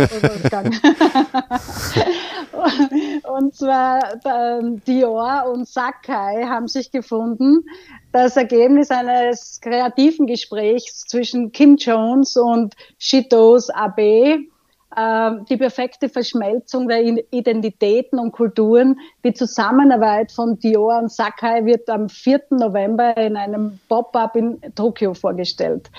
und 3.24 3.54
zwar 3.54 4.14
ähm, 4.24 4.82
Dior 4.86 5.44
und 5.52 5.68
Sakai 5.68 6.44
haben 6.44 6.68
sich 6.68 6.90
gefunden. 6.90 7.64
Das 8.12 8.36
Ergebnis 8.36 8.90
eines 8.90 9.60
kreativen 9.60 10.26
Gesprächs 10.26 11.02
zwischen 11.06 11.52
Kim 11.52 11.76
Jones 11.76 12.36
und 12.36 12.74
Shitos 12.98 13.68
Abe 13.70 14.46
die 14.94 15.56
perfekte 15.56 16.08
Verschmelzung 16.08 16.86
der 16.86 17.02
Identitäten 17.30 18.18
und 18.18 18.32
Kulturen. 18.32 19.00
Die 19.24 19.32
Zusammenarbeit 19.32 20.32
von 20.32 20.58
Dior 20.58 20.98
und 20.98 21.10
Sakai 21.10 21.64
wird 21.64 21.88
am 21.88 22.08
4. 22.10 22.42
November 22.50 23.16
in 23.16 23.36
einem 23.36 23.78
Pop-up 23.88 24.36
in 24.36 24.60
Tokio 24.74 25.14
vorgestellt. 25.14 25.90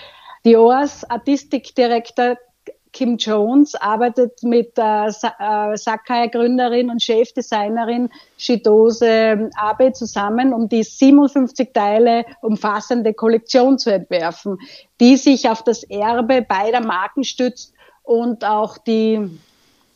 Diors 0.45 1.09
Artistikdirektor 1.09 2.37
Kim 2.91 3.17
Jones 3.17 3.73
arbeitet 3.73 4.43
mit 4.43 4.77
äh 4.77 5.09
Sakai-Gründerin 5.09 6.91
und 6.91 7.01
Chefdesignerin 7.01 8.09
Shidose 8.37 9.49
Abe 9.55 9.93
zusammen, 9.93 10.53
um 10.53 10.69
die 10.69 10.83
57 10.83 11.73
Teile 11.73 12.25
umfassende 12.41 13.15
Kollektion 13.15 13.79
zu 13.79 13.91
entwerfen, 13.91 14.59
die 14.99 15.17
sich 15.17 15.49
auf 15.49 15.63
das 15.63 15.83
Erbe 15.83 16.43
beider 16.43 16.81
Marken 16.81 17.23
stützt 17.23 17.73
und 18.03 18.43
auch 18.45 18.77
die 18.77 19.39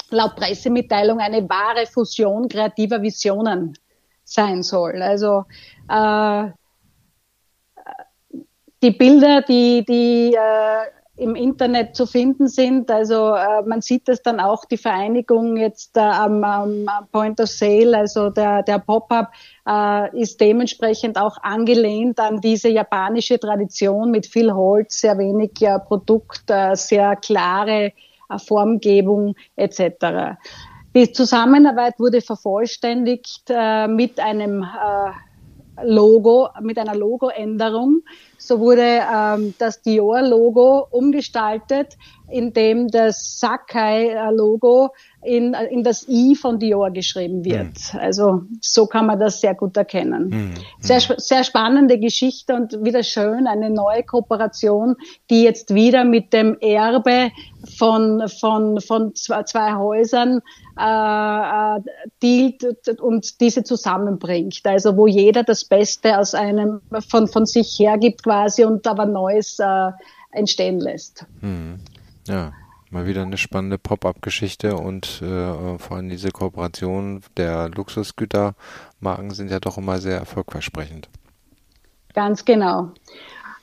laut 0.10 0.36
Pressemitteilung 0.36 1.20
eine 1.20 1.48
wahre 1.50 1.86
Fusion 1.86 2.48
kreativer 2.48 3.02
Visionen 3.02 3.78
sein 4.24 4.64
soll. 4.64 5.02
Also 5.02 5.46
äh, 5.90 6.48
die 8.82 8.92
Bilder, 8.92 9.42
die, 9.42 9.84
die 9.86 10.34
äh, 10.34 10.97
im 11.18 11.36
Internet 11.36 11.96
zu 11.96 12.06
finden 12.06 12.48
sind. 12.48 12.92
Also 12.92 13.34
äh, 13.34 13.64
man 13.66 13.82
sieht 13.82 14.08
es 14.08 14.22
dann 14.22 14.40
auch, 14.40 14.66
die 14.66 14.78
Vereinigung 14.78 15.58
jetzt 15.58 15.98
äh, 15.98 16.02
am, 16.02 16.44
am 16.44 16.86
Point 17.12 17.42
of 17.42 17.50
Sale, 17.50 17.98
also 17.98 18.30
der, 18.30 18.62
der 18.64 18.78
Pop-up 18.80 19.32
äh, 19.68 20.22
ist 20.22 20.40
dementsprechend 20.40 21.20
auch 21.20 21.38
angelehnt 21.42 22.20
an 22.20 22.40
diese 22.40 22.70
japanische 22.70 23.40
Tradition 23.40 24.12
mit 24.12 24.28
viel 24.28 24.54
Holz, 24.54 25.02
sehr 25.02 25.18
wenig 25.18 25.60
äh, 25.62 25.80
Produkt, 25.80 26.44
äh, 26.50 26.76
sehr 26.76 27.16
klare 27.16 27.94
äh, 28.30 28.38
Formgebung 28.38 29.36
etc. 29.56 30.38
Die 30.96 31.12
Zusammenarbeit 31.12 32.00
wurde 32.00 32.22
vervollständigt 32.22 33.44
äh, 33.50 33.88
mit 33.88 34.20
einem 34.20 34.66
Logo, 35.84 36.50
mit 36.62 36.78
einer 36.78 36.96
Logoänderung. 36.96 38.02
So 38.38 38.60
wurde 38.60 39.02
ähm, 39.14 39.54
das 39.58 39.82
Dior-Logo 39.82 40.88
umgestaltet, 40.90 41.98
indem 42.30 42.88
das 42.88 43.40
Sakai-Logo 43.40 44.90
in, 45.28 45.54
in 45.54 45.84
das 45.84 46.08
I 46.08 46.36
von 46.36 46.58
Dior 46.60 46.92
geschrieben 46.92 47.44
wird. 47.44 47.94
Mhm. 47.94 48.00
Also 48.00 48.44
so 48.62 48.88
kann 48.88 49.06
man 49.06 49.20
das 49.20 49.42
sehr 49.42 49.54
gut 49.56 49.76
erkennen. 49.76 50.30
Mhm. 50.30 50.54
Sehr, 50.80 51.02
sehr 51.02 51.44
spannende 51.44 52.00
Geschichte 52.00 52.56
und 52.56 52.84
wieder 52.84 53.04
schön, 53.04 53.46
eine 53.46 53.70
neue 53.70 54.04
Kooperation, 54.04 54.96
die 55.30 55.44
jetzt 55.44 55.74
wieder 55.74 56.06
mit 56.06 56.32
dem 56.32 56.58
Erbe 56.62 57.32
von, 57.78 58.28
von, 58.40 58.80
von 58.80 59.14
zwei, 59.16 59.44
zwei 59.44 59.76
Häusern 59.76 60.42
äh, 60.80 61.78
äh, 61.78 61.82
dealt 62.24 63.02
und 63.02 63.42
diese 63.42 63.64
zusammenbringt. 63.64 64.62
Also 64.64 64.96
wo 64.96 65.08
jeder 65.08 65.44
das 65.44 65.66
Beste 65.66 66.18
aus 66.18 66.34
einem 66.34 66.82
von, 67.10 67.28
von 67.28 67.46
sich 67.46 67.78
hergibt 67.78 68.24
quasi 68.24 68.64
und 68.64 68.88
aber 68.88 69.06
Neues 69.06 69.60
äh, 69.60 69.92
entstehen 70.32 70.80
lässt. 70.80 71.26
Mhm. 71.42 71.80
Ja, 72.28 72.54
mal 72.92 73.06
wieder 73.06 73.22
eine 73.22 73.38
spannende 73.38 73.78
Pop-up-Geschichte 73.78 74.76
und 74.76 75.22
äh, 75.22 75.78
vor 75.78 75.98
allem 75.98 76.10
diese 76.10 76.32
Kooperation 76.32 77.22
der 77.36 77.70
Luxusgütermarken 77.70 79.32
sind 79.32 79.52
ja 79.52 79.60
doch 79.60 79.78
immer 79.78 80.00
sehr 80.00 80.18
erfolgversprechend. 80.18 81.10
Ganz 82.14 82.46
genau. 82.46 82.92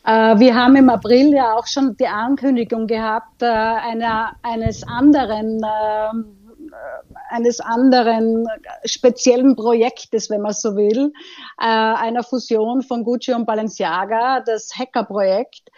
Äh, 0.04 0.38
wir 0.38 0.54
haben 0.54 0.76
im 0.76 0.88
April 0.90 1.32
ja 1.32 1.54
auch 1.54 1.66
schon 1.66 1.96
die 1.96 2.06
Ankündigung 2.06 2.87
gehabt 2.87 3.42
äh, 3.42 3.46
einer, 3.46 4.37
eines 4.42 4.82
anderen 4.87 5.60
ähm, 5.64 6.44
äh, 6.70 7.14
eines 7.30 7.58
anderen 7.60 8.46
speziellen 8.84 9.56
Projektes, 9.56 10.30
wenn 10.30 10.42
man 10.42 10.52
so 10.52 10.76
will, 10.76 11.12
äh, 11.58 11.64
einer 11.64 12.22
Fusion 12.22 12.82
von 12.82 13.02
Gucci 13.02 13.32
und 13.32 13.46
Balenciaga, 13.46 14.40
das 14.40 14.70
Hacker-Projekt. 14.78 15.70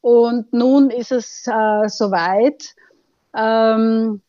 Und 0.00 0.52
nun 0.52 0.90
ist 0.90 1.12
es 1.12 1.46
äh, 1.46 1.88
soweit. 1.88 2.74
Ähm, 3.36 4.20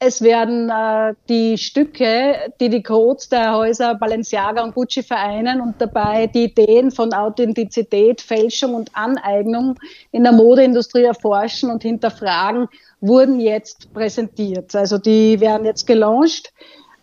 es 0.00 0.22
werden 0.22 0.70
äh, 0.70 1.14
die 1.28 1.58
Stücke, 1.58 2.52
die 2.60 2.68
die 2.68 2.82
Codes 2.84 3.28
der 3.30 3.54
Häuser 3.54 3.96
Balenciaga 3.96 4.62
und 4.62 4.74
Gucci 4.74 5.02
vereinen 5.02 5.60
und 5.60 5.80
dabei 5.80 6.28
die 6.28 6.44
Ideen 6.44 6.92
von 6.92 7.12
Authentizität, 7.12 8.20
Fälschung 8.20 8.74
und 8.74 8.94
Aneignung 8.94 9.74
in 10.12 10.22
der 10.22 10.32
Modeindustrie 10.32 11.02
erforschen 11.02 11.70
und 11.70 11.82
hinterfragen, 11.82 12.68
wurden 13.00 13.40
jetzt 13.40 13.92
präsentiert. 13.92 14.74
Also 14.76 14.98
die 14.98 15.40
werden 15.40 15.64
jetzt 15.66 15.86
gelauncht. 15.86 16.52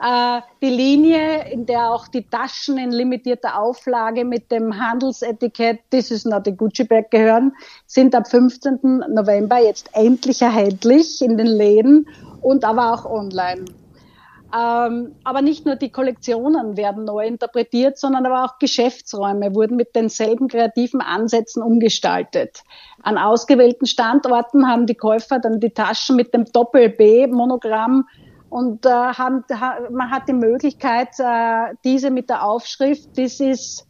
Äh, 0.01 0.41
die 0.61 0.69
Linie, 0.69 1.49
in 1.51 1.65
der 1.65 1.91
auch 1.91 2.07
die 2.09 2.27
Taschen 2.27 2.77
in 2.77 2.91
limitierter 2.91 3.59
Auflage 3.59 4.25
mit 4.25 4.51
dem 4.51 4.77
Handelsetikett 4.77 5.79
This 5.89 6.11
is 6.11 6.25
not 6.25 6.47
a 6.47 6.51
Gucci 6.51 6.83
Bag 6.83 7.09
gehören, 7.11 7.53
sind 7.85 8.13
ab 8.13 8.27
15. 8.27 9.03
November 9.09 9.57
jetzt 9.59 9.89
endlich 9.93 10.41
erhältlich 10.41 11.21
in 11.21 11.37
den 11.37 11.47
Läden 11.47 12.09
und 12.41 12.65
aber 12.65 12.93
auch 12.93 13.05
online. 13.05 13.65
Ähm, 14.53 15.15
aber 15.23 15.41
nicht 15.41 15.65
nur 15.65 15.75
die 15.75 15.91
Kollektionen 15.91 16.77
werden 16.77 17.05
neu 17.05 17.25
interpretiert, 17.25 17.97
sondern 17.97 18.25
aber 18.25 18.45
auch 18.45 18.59
Geschäftsräume 18.59 19.55
wurden 19.55 19.75
mit 19.75 19.95
denselben 19.95 20.49
kreativen 20.49 21.01
Ansätzen 21.01 21.63
umgestaltet. 21.63 22.63
An 23.01 23.17
ausgewählten 23.17 23.85
Standorten 23.85 24.67
haben 24.67 24.85
die 24.85 24.95
Käufer 24.95 25.39
dann 25.39 25.59
die 25.59 25.71
Taschen 25.71 26.15
mit 26.15 26.33
dem 26.33 26.45
Doppel-B-Monogramm 26.45 28.07
und 28.49 28.85
äh, 28.85 28.89
haben, 28.89 29.43
ha, 29.51 29.79
man 29.91 30.11
hat 30.11 30.27
die 30.27 30.33
Möglichkeit, 30.33 31.09
äh, 31.19 31.75
diese 31.83 32.11
mit 32.11 32.29
der 32.29 32.43
Aufschrift, 32.43 33.17
das 33.17 33.39
ist 33.39 33.87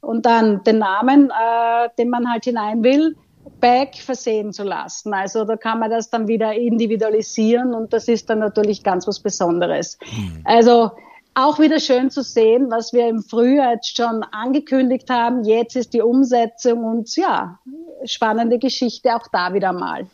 und 0.00 0.24
dann 0.24 0.62
den 0.64 0.78
Namen, 0.78 1.30
äh, 1.30 1.88
den 1.98 2.10
man 2.10 2.30
halt 2.30 2.44
hinein 2.44 2.84
will, 2.84 3.16
Bag 3.60 3.96
versehen 3.96 4.52
zu 4.52 4.64
lassen. 4.64 5.14
Also 5.14 5.44
da 5.44 5.56
kann 5.56 5.78
man 5.78 5.90
das 5.90 6.10
dann 6.10 6.28
wieder 6.28 6.52
individualisieren 6.52 7.74
und 7.74 7.92
das 7.92 8.08
ist 8.08 8.28
dann 8.28 8.40
natürlich 8.40 8.82
ganz 8.82 9.06
was 9.06 9.20
Besonderes. 9.20 9.98
Mhm. 10.04 10.42
Also 10.44 10.92
auch 11.34 11.58
wieder 11.58 11.80
schön 11.80 12.10
zu 12.10 12.22
sehen, 12.22 12.70
was 12.70 12.92
wir 12.92 13.08
im 13.08 13.22
Frühjahr 13.22 13.74
jetzt 13.74 13.96
schon 13.96 14.22
angekündigt 14.32 15.10
haben. 15.10 15.44
Jetzt 15.44 15.76
ist 15.76 15.92
die 15.92 16.00
Umsetzung 16.00 16.82
und 16.82 17.14
ja, 17.16 17.58
spannende 18.04 18.58
Geschichte 18.58 19.14
auch 19.14 19.26
da 19.30 19.52
wieder 19.52 19.72
mal. 19.72 20.06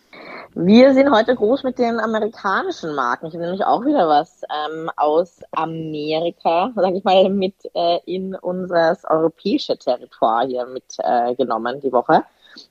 Wir 0.55 0.93
sind 0.93 1.11
heute 1.11 1.35
groß 1.35 1.63
mit 1.63 1.79
den 1.79 1.99
amerikanischen 1.99 2.95
Marken. 2.95 3.27
Ich 3.27 3.33
habe 3.33 3.45
nämlich 3.45 3.65
auch 3.65 3.87
wieder 3.87 4.07
was 4.07 4.43
ähm, 4.51 4.91
aus 4.97 5.41
Amerika, 5.53 6.71
sage 6.77 6.99
ich 6.99 7.05
mal, 7.05 7.31
mit 7.31 7.55
äh, 7.75 8.01
in 8.05 8.35
unser 8.35 8.99
europäisches 9.09 9.79
Territoire 9.79 10.47
hier 10.47 10.67
mitgenommen 10.67 11.77
äh, 11.77 11.81
die 11.81 11.93
Woche. 11.93 12.23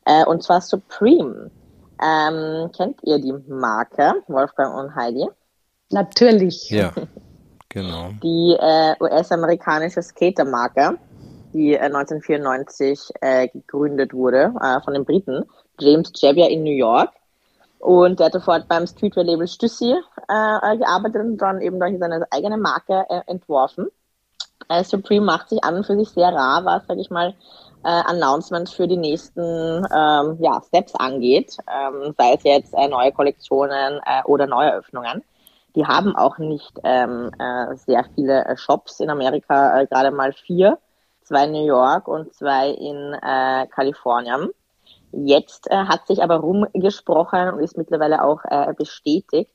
Äh, 0.05 0.25
und 0.25 0.43
zwar 0.43 0.61
Supreme. 0.61 1.49
Ähm, 2.03 2.69
kennt 2.75 2.99
ihr 3.03 3.17
die 3.17 3.33
Marke, 3.47 4.13
Wolfgang 4.27 4.75
und 4.75 4.95
Heidi? 4.95 5.27
Natürlich. 5.91 6.69
Ja, 6.69 6.93
genau. 7.69 8.11
Die 8.23 8.55
äh, 8.59 8.95
US-amerikanische 8.99 10.01
Skatermarke, 10.01 10.97
die 11.53 11.77
1994 11.77 13.09
äh, 13.21 13.47
gegründet 13.49 14.13
wurde 14.13 14.53
äh, 14.61 14.81
von 14.81 14.93
den 14.93 15.05
Briten, 15.05 15.43
James 15.79 16.11
Jebbia 16.15 16.47
in 16.47 16.63
New 16.63 16.71
York. 16.71 17.09
Und 17.81 18.19
der 18.19 18.27
hat 18.27 18.33
sofort 18.33 18.67
beim 18.67 18.85
Streetwear-Label 18.85 19.47
Stüssi 19.47 19.91
äh, 20.27 20.77
gearbeitet 20.77 21.25
und 21.25 21.37
dann 21.37 21.61
eben 21.61 21.79
durch 21.79 21.97
seine 21.97 22.25
eigene 22.29 22.57
Marke 22.57 23.05
äh, 23.09 23.21
entworfen. 23.25 23.87
Äh, 24.69 24.83
Supreme 24.83 25.25
macht 25.25 25.49
sich 25.49 25.63
an 25.63 25.77
und 25.77 25.85
für 25.87 25.97
sich 25.97 26.09
sehr 26.09 26.31
rar, 26.31 26.63
was, 26.63 26.85
sag 26.87 26.99
ich 26.99 27.09
mal, 27.09 27.33
äh, 27.83 27.89
Announcements 27.89 28.71
für 28.71 28.87
die 28.87 28.97
nächsten 28.97 29.41
ähm, 29.41 30.37
ja, 30.39 30.61
Steps 30.67 30.93
angeht, 30.93 31.57
ähm, 31.67 32.13
sei 32.15 32.35
es 32.35 32.43
jetzt 32.43 32.73
äh, 32.75 32.87
neue 32.87 33.11
Kollektionen 33.11 33.99
äh, 34.05 34.23
oder 34.25 34.45
Neueröffnungen. 34.45 35.23
Die 35.75 35.85
haben 35.85 36.15
auch 36.15 36.37
nicht 36.37 36.79
ähm, 36.83 37.31
äh, 37.39 37.75
sehr 37.75 38.05
viele 38.13 38.45
äh, 38.45 38.57
Shops 38.57 38.99
in 38.99 39.09
Amerika, 39.09 39.81
äh, 39.81 39.87
gerade 39.87 40.11
mal 40.11 40.33
vier, 40.33 40.77
zwei 41.23 41.45
in 41.45 41.53
New 41.53 41.65
York 41.65 42.07
und 42.07 42.31
zwei 42.35 42.69
in 42.69 43.13
äh, 43.13 43.65
Kalifornien. 43.67 44.51
Jetzt 45.11 45.69
äh, 45.69 45.75
hat 45.75 46.07
sich 46.07 46.23
aber 46.23 46.37
rumgesprochen 46.37 47.49
und 47.49 47.59
ist 47.59 47.77
mittlerweile 47.77 48.23
auch 48.23 48.39
äh, 48.45 48.73
bestätigt, 48.73 49.51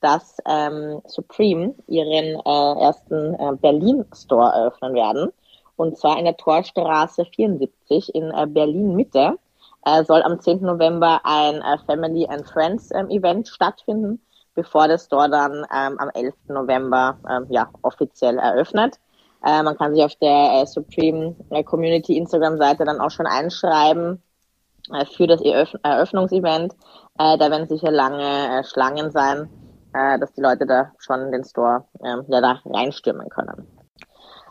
dass 0.00 0.36
ähm, 0.46 1.00
Supreme 1.06 1.74
ihren 1.86 2.40
äh, 2.44 2.80
ersten 2.80 3.34
äh, 3.34 3.52
Berlin-Store 3.60 4.52
eröffnen 4.52 4.94
werden. 4.94 5.32
Und 5.76 5.96
zwar 5.96 6.18
in 6.18 6.24
der 6.24 6.36
Torstraße 6.36 7.24
74 7.24 8.14
in 8.14 8.30
äh, 8.30 8.46
Berlin-Mitte. 8.46 9.38
Äh, 9.84 10.04
soll 10.04 10.22
am 10.22 10.40
10. 10.40 10.60
November 10.60 11.20
ein 11.24 11.62
äh, 11.62 11.78
Family 11.86 12.26
and 12.26 12.46
Friends 12.46 12.90
ähm, 12.94 13.08
Event 13.10 13.48
stattfinden, 13.48 14.20
bevor 14.54 14.88
der 14.88 14.98
Store 14.98 15.30
dann 15.30 15.64
ähm, 15.74 15.98
am 15.98 16.10
11. 16.14 16.34
November 16.48 17.18
ähm, 17.28 17.46
ja, 17.48 17.70
offiziell 17.82 18.38
eröffnet. 18.38 18.98
Äh, 19.44 19.62
man 19.62 19.78
kann 19.78 19.94
sich 19.94 20.04
auf 20.04 20.16
der 20.16 20.62
äh, 20.62 20.66
Supreme 20.66 21.34
äh, 21.50 21.62
Community 21.62 22.18
Instagram-Seite 22.18 22.84
dann 22.84 23.00
auch 23.00 23.10
schon 23.10 23.26
einschreiben 23.26 24.22
für 25.16 25.26
das 25.26 25.40
Eröffnungsevent. 25.40 26.72
Äh, 27.18 27.38
da 27.38 27.50
werden 27.50 27.68
sicher 27.68 27.90
lange 27.90 28.60
äh, 28.60 28.64
Schlangen 28.64 29.10
sein, 29.10 29.48
dass 29.90 30.32
die 30.34 30.42
Leute 30.42 30.66
da 30.66 30.92
schon 30.98 31.32
den 31.32 31.44
Store 31.44 31.86
ähm, 32.04 32.22
ja, 32.28 32.42
da 32.42 32.60
reinstürmen 32.66 33.28
können. 33.30 33.66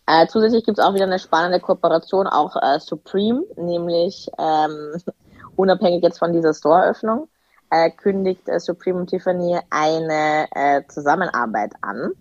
Äh, 0.07 0.27
zusätzlich 0.27 0.63
gibt 0.63 0.79
es 0.79 0.83
auch 0.83 0.93
wieder 0.93 1.03
eine 1.03 1.19
spannende 1.19 1.59
Kooperation, 1.59 2.27
auch 2.27 2.55
äh, 2.55 2.79
Supreme, 2.79 3.43
nämlich 3.57 4.29
ähm, 4.39 4.93
unabhängig 5.57 6.01
jetzt 6.01 6.19
von 6.19 6.31
dieser 6.31 6.53
Store-Öffnung, 6.53 7.27
äh, 7.71 7.91
kündigt 7.91 8.47
äh, 8.47 8.59
Supreme 8.59 9.01
und 9.01 9.09
Tiffany 9.09 9.59
eine 9.69 10.47
äh, 10.55 10.81
Zusammenarbeit 10.87 11.73
an. 11.81 12.11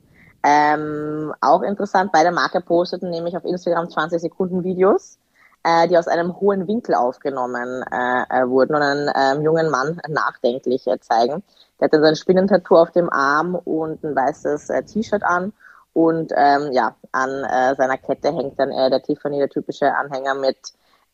Ähm, 0.42 1.32
auch 1.40 1.62
interessant, 1.62 2.10
beide 2.12 2.32
Marke 2.32 2.60
posteten 2.60 3.10
nämlich 3.10 3.36
auf 3.36 3.44
Instagram 3.44 3.88
20 3.88 4.20
Sekunden 4.20 4.64
Videos, 4.64 5.18
äh, 5.66 5.88
die 5.88 5.98
aus 5.98 6.06
einem 6.06 6.38
hohen 6.38 6.68
Winkel 6.68 6.94
aufgenommen 6.94 7.82
äh, 7.90 8.22
äh, 8.30 8.48
wurden 8.48 8.76
und 8.76 8.82
einen 8.82 9.08
äh, 9.08 9.42
jungen 9.42 9.68
Mann 9.68 10.00
nachdenklich 10.08 10.86
äh, 10.86 11.00
zeigen. 11.00 11.42
Der 11.80 11.86
hat 11.86 11.92
dann 11.92 12.02
sein 12.02 12.14
Spinnentattoo 12.14 12.76
auf 12.76 12.92
dem 12.92 13.10
Arm 13.10 13.56
und 13.56 14.04
ein 14.04 14.14
weißes 14.14 14.70
äh, 14.70 14.84
T-Shirt 14.84 15.24
an 15.24 15.52
und 15.92 16.32
ähm, 16.36 16.70
ja, 16.72 16.94
an 17.10 17.30
äh, 17.44 17.74
seiner 17.74 17.98
Kette 17.98 18.28
hängt 18.32 18.60
dann 18.60 18.70
äh, 18.70 18.90
der 18.90 19.02
Tiffany, 19.02 19.38
der 19.38 19.48
typische 19.48 19.92
Anhänger 19.92 20.34
mit 20.34 20.56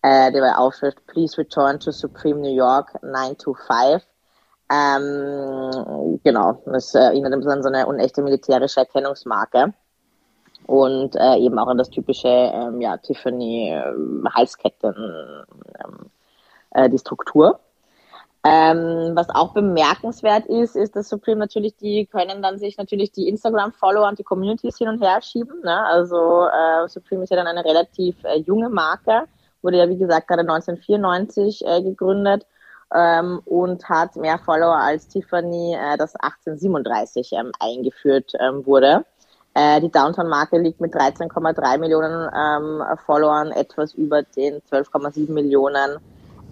äh, 0.03 0.31
der 0.31 0.59
Aufschrift 0.59 1.07
Please 1.07 1.39
return 1.39 1.81
to 1.81 1.91
Supreme 1.91 2.41
New 2.41 2.55
York 2.55 2.93
925. 3.03 4.07
Ähm, 4.71 6.21
genau, 6.25 6.63
das 6.67 6.95
erinnert 6.95 7.33
ein 7.33 7.39
bisschen 7.39 7.53
an 7.53 7.63
so 7.63 7.69
eine 7.69 7.87
unechte 7.87 8.23
militärische 8.23 8.81
Erkennungsmarke. 8.81 9.73
Und 10.67 11.17
äh, 11.17 11.37
eben 11.37 11.59
auch 11.59 11.67
an 11.67 11.79
das 11.79 11.91
typische 11.91 12.29
ähm, 12.29 12.81
ja, 12.81 12.97
Tiffany 12.97 13.71
äh, 13.71 14.31
Halsketten, 14.33 14.95
ähm, 15.85 16.11
äh, 16.71 16.89
die 16.89 16.99
Struktur. 16.99 17.61
Ähm, 18.45 19.13
was 19.15 19.31
auch 19.31 19.55
bemerkenswert 19.55 20.47
ist, 20.47 20.75
ist, 20.75 20.97
dass 20.97 21.09
Supreme 21.09 21.39
natürlich, 21.39 21.77
die 21.77 22.07
können 22.07 22.43
dann 22.43 22.59
sich 22.59 22.77
natürlich 22.77 23.13
die 23.13 23.29
Instagram-Follower 23.29 24.09
und 24.09 24.19
die 24.19 24.25
Communities 24.25 24.79
hin 24.79 24.89
und 24.89 25.01
her 25.01 25.23
schieben. 25.23 25.61
Ne? 25.63 25.85
Also 25.87 26.47
äh, 26.47 26.89
Supreme 26.89 27.23
ist 27.23 27.31
ja 27.31 27.37
dann 27.37 27.47
eine 27.47 27.65
relativ 27.65 28.17
äh, 28.25 28.41
junge 28.41 28.69
Marke, 28.69 29.29
wurde 29.63 29.79
ja 29.79 29.89
wie 29.89 29.97
gesagt 29.97 30.27
gerade 30.27 30.41
1994 30.41 31.65
äh, 31.65 31.83
gegründet 31.83 32.45
ähm, 32.93 33.41
und 33.45 33.89
hat 33.89 34.17
mehr 34.17 34.39
Follower 34.39 34.77
als 34.77 35.07
Tiffany, 35.07 35.75
äh, 35.75 35.97
das 35.97 36.17
1837 36.17 37.31
ähm, 37.35 37.53
eingeführt 37.61 38.33
ähm, 38.41 38.67
wurde. 38.67 39.05
Äh, 39.55 39.81
die 39.81 39.91
Downtown-Marke 39.91 40.59
liegt 40.59 40.81
mit 40.81 40.95
13,3 40.95 41.79
Millionen 41.79 42.31
ähm, 42.35 42.83
Followern 43.05 43.51
etwas 43.53 43.95
über 43.95 44.23
den 44.23 44.61
12,7 44.71 45.31
Millionen 45.31 45.99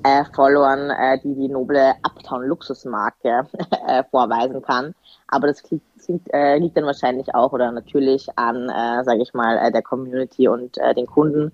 äh, 0.03 0.25
Followern, 0.35 0.91
äh, 0.91 1.19
die 1.23 1.35
die 1.35 1.49
noble 1.49 1.95
Uptown-Luxusmarke 2.03 3.47
äh, 3.87 4.05
vorweisen 4.11 4.63
kann. 4.63 4.95
Aber 5.29 5.47
das 5.47 5.63
klingt, 5.63 5.83
klingt, 6.05 6.33
äh, 6.33 6.59
liegt 6.59 6.77
dann 6.77 6.85
wahrscheinlich 6.85 7.35
auch 7.35 7.53
oder 7.53 7.73
natürlich 7.73 8.27
an, 8.37 8.69
äh, 8.69 9.05
sage 9.05 9.23
ich 9.23 9.33
mal, 9.35 9.57
äh, 9.59 9.71
der 9.73 9.83
Community 9.83 10.49
und 10.49 10.77
äh, 10.79 10.95
den 10.95 11.07
Kunden. 11.07 11.53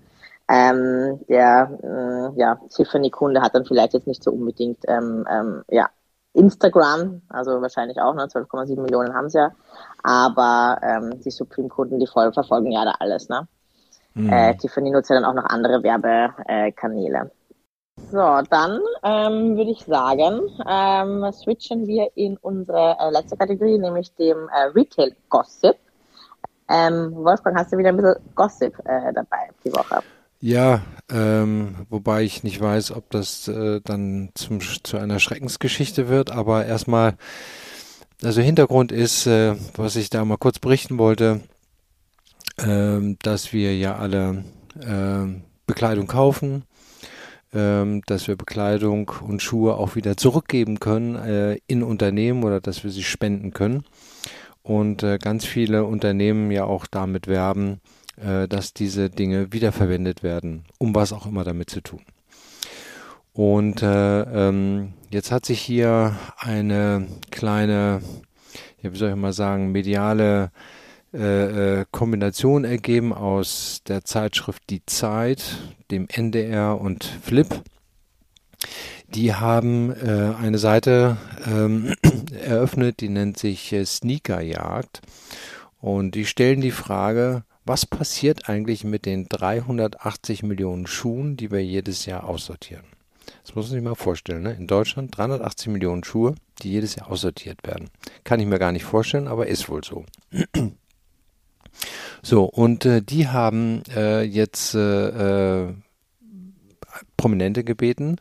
Ähm, 0.49 1.19
der 1.27 1.69
äh, 1.83 2.39
ja, 2.39 2.57
Tiffany-Kunde 2.69 3.41
hat 3.41 3.53
dann 3.53 3.65
vielleicht 3.65 3.93
jetzt 3.93 4.07
nicht 4.07 4.23
so 4.23 4.31
unbedingt 4.31 4.79
ähm, 4.87 5.27
ähm, 5.29 5.63
ja, 5.69 5.89
Instagram, 6.37 7.21
also 7.29 7.61
wahrscheinlich 7.61 7.99
auch, 7.99 8.13
ne, 8.13 8.25
12,7 8.25 8.79
Millionen 8.79 9.13
haben 9.13 9.29
sie 9.29 9.39
ja, 9.39 9.51
aber 10.03 10.79
ähm, 10.83 11.19
die 11.21 11.31
Supreme-Kunden, 11.31 11.99
die 11.99 12.07
voll 12.07 12.31
verfolgen 12.31 12.71
ja 12.71 12.85
da 12.85 12.91
alles. 12.99 13.27
Ne? 13.27 13.47
Mhm. 14.13 14.29
Äh, 14.29 14.55
Tiffany 14.57 14.91
nutzt 14.91 15.09
ja 15.09 15.15
dann 15.15 15.25
auch 15.25 15.33
noch 15.33 15.45
andere 15.45 15.81
Werbekanäle. 15.83 17.31
So, 18.11 18.41
dann 18.49 18.79
ähm, 19.03 19.57
würde 19.57 19.71
ich 19.71 19.83
sagen, 19.83 20.41
ähm, 20.67 21.31
switchen 21.33 21.87
wir 21.87 22.09
in 22.15 22.37
unsere 22.37 22.95
äh, 22.99 23.09
letzte 23.09 23.35
Kategorie, 23.35 23.79
nämlich 23.79 24.13
dem 24.15 24.47
äh, 24.49 24.69
Retail 24.75 25.15
Gossip. 25.29 25.75
Ähm, 26.69 27.15
Wolfgang, 27.15 27.57
hast 27.57 27.73
du 27.73 27.77
wieder 27.77 27.89
ein 27.89 27.97
bisschen 27.97 28.15
Gossip 28.35 28.77
äh, 28.85 29.11
dabei 29.13 29.49
die 29.65 29.73
Woche? 29.73 30.03
Ja, 30.39 30.83
ähm, 31.09 31.87
wobei 31.89 32.21
ich 32.23 32.43
nicht 32.43 32.61
weiß, 32.61 32.91
ob 32.91 33.09
das 33.09 33.47
äh, 33.47 33.81
dann 33.83 34.29
zum, 34.35 34.59
zu 34.61 34.97
einer 34.97 35.19
Schreckensgeschichte 35.19 36.09
wird, 36.09 36.29
aber 36.31 36.65
erstmal, 36.65 37.17
also 38.23 38.41
Hintergrund 38.41 38.91
ist, 38.91 39.25
äh, 39.25 39.55
was 39.75 39.95
ich 39.95 40.11
da 40.11 40.23
mal 40.25 40.37
kurz 40.37 40.59
berichten 40.59 40.99
wollte, 40.99 41.41
äh, 42.57 42.99
dass 43.23 43.51
wir 43.51 43.75
ja 43.75 43.95
alle 43.97 44.43
äh, 44.79 45.41
Bekleidung 45.65 46.05
kaufen, 46.05 46.65
äh, 47.51 47.99
dass 48.05 48.27
wir 48.27 48.35
Bekleidung 48.35 49.11
und 49.27 49.41
Schuhe 49.41 49.73
auch 49.75 49.95
wieder 49.95 50.17
zurückgeben 50.17 50.79
können 50.79 51.15
äh, 51.15 51.57
in 51.65 51.81
Unternehmen 51.81 52.43
oder 52.43 52.61
dass 52.61 52.83
wir 52.83 52.91
sie 52.91 53.03
spenden 53.03 53.53
können. 53.53 53.85
Und 54.61 55.01
äh, 55.01 55.17
ganz 55.17 55.45
viele 55.45 55.85
Unternehmen 55.85 56.51
ja 56.51 56.65
auch 56.65 56.85
damit 56.85 57.25
werben, 57.25 57.81
äh, 58.17 58.47
dass 58.47 58.73
diese 58.73 59.09
Dinge 59.09 59.53
wiederverwendet 59.53 60.23
werden, 60.23 60.65
um 60.77 60.95
was 60.95 61.13
auch 61.13 61.25
immer 61.25 61.43
damit 61.43 61.69
zu 61.69 61.81
tun. 61.81 62.01
Und 63.33 63.83
äh, 63.83 64.21
ähm, 64.21 64.93
jetzt 65.11 65.31
hat 65.31 65.45
sich 65.45 65.61
hier 65.61 66.17
eine 66.37 67.07
kleine, 67.29 68.01
ja, 68.81 68.91
wie 68.91 68.97
soll 68.97 69.09
ich 69.11 69.15
mal 69.15 69.33
sagen, 69.33 69.71
mediale 69.71 70.51
äh, 71.13 71.81
äh 71.81 71.85
Kombination 71.91 72.63
ergeben 72.63 73.13
aus 73.13 73.81
der 73.87 74.03
Zeitschrift 74.03 74.63
Die 74.71 74.83
Zeit, 74.87 75.43
dem 75.91 76.07
NDR 76.09 76.81
und 76.81 77.03
Flip. 77.03 77.47
Die 79.09 79.35
haben 79.35 79.91
äh, 79.91 80.33
eine 80.41 80.57
Seite 80.57 81.17
ähm, 81.45 81.93
eröffnet, 82.43 83.01
die 83.01 83.09
nennt 83.09 83.37
sich 83.37 83.71
äh, 83.71 83.85
Sneakerjagd. 83.85 85.01
Und 85.79 86.15
die 86.15 86.25
stellen 86.25 86.59
die 86.59 86.71
Frage, 86.71 87.43
was 87.67 87.85
passiert 87.85 88.49
eigentlich 88.49 88.83
mit 88.83 89.05
den 89.05 89.27
380 89.27 90.43
Millionen 90.43 90.87
Schuhen, 90.87 91.37
die 91.37 91.51
wir 91.51 91.63
jedes 91.63 92.05
Jahr 92.05 92.23
aussortieren? 92.23 92.85
Das 93.43 93.55
muss 93.55 93.65
man 93.65 93.73
sich 93.73 93.83
mal 93.83 93.95
vorstellen. 93.95 94.43
Ne? 94.43 94.53
In 94.53 94.67
Deutschland 94.67 95.15
380 95.17 95.67
Millionen 95.69 96.03
Schuhe, 96.03 96.35
die 96.61 96.71
jedes 96.71 96.95
Jahr 96.95 97.09
aussortiert 97.09 97.65
werden. 97.65 97.89
Kann 98.23 98.39
ich 98.39 98.45
mir 98.45 98.59
gar 98.59 98.71
nicht 98.71 98.85
vorstellen, 98.85 99.27
aber 99.27 99.47
ist 99.47 99.69
wohl 99.69 99.83
so. 99.83 100.05
So, 102.23 102.45
und 102.45 102.85
äh, 102.85 103.03
die 103.03 103.27
haben 103.27 103.83
äh, 103.95 104.23
jetzt 104.23 104.73
äh, 104.73 105.65
äh 105.65 105.73
Prominente 107.15 107.63
gebeten, 107.63 108.17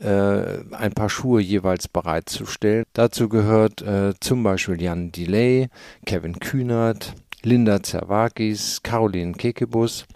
äh, 0.00 0.64
ein 0.72 0.92
paar 0.92 1.08
Schuhe 1.08 1.40
jeweils 1.40 1.88
bereitzustellen. 1.88 2.84
Dazu 2.92 3.28
gehört 3.28 3.82
äh, 3.82 4.14
zum 4.20 4.42
Beispiel 4.42 4.80
Jan 4.82 5.12
Delay, 5.12 5.68
Kevin 6.06 6.40
Kühnert, 6.40 7.14
Linda 7.42 7.82
Zerwakis, 7.82 8.82
Caroline 8.82 9.32
Kekebus. 9.32 10.06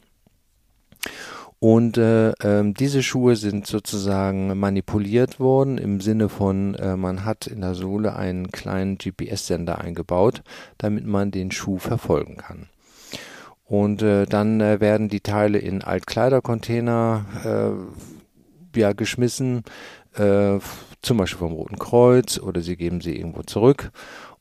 Und 1.59 1.97
äh, 1.97 2.31
äh, 2.31 2.73
diese 2.73 3.05
Schuhe 3.05 3.37
sind 3.37 3.69
sozusagen 3.69 4.59
manipuliert 4.59 5.39
worden 5.39 5.79
im 5.79 6.01
Sinne 6.01 6.29
von, 6.29 6.75
äh, 6.75 6.97
man 6.97 7.25
hat 7.25 7.47
in 7.47 7.61
der 7.61 7.75
Sohle 7.75 8.17
einen 8.17 8.51
kleinen 8.51 8.99
GPS-Sender 8.99 9.81
eingebaut, 9.81 10.43
damit 10.79 11.07
man 11.07 11.31
den 11.31 11.53
Schuh 11.53 11.79
verfolgen 11.79 12.37
kann. 12.37 12.67
Und 13.65 14.03
äh, 14.03 14.27
dann 14.27 14.61
äh, 14.61 14.81
werden 14.81 15.09
die 15.09 15.21
Teile 15.21 15.59
in 15.59 15.83
Altkleidercontainer 15.83 17.25
äh, 18.75 18.79
ja, 18.81 18.93
geschmissen, 18.93 19.63
äh, 20.15 20.59
zum 21.01 21.17
Beispiel 21.17 21.39
vom 21.39 21.53
Roten 21.53 21.79
Kreuz 21.79 22.39
oder 22.39 22.61
sie 22.61 22.77
geben 22.77 23.01
sie 23.01 23.17
irgendwo 23.17 23.43
zurück. 23.43 23.93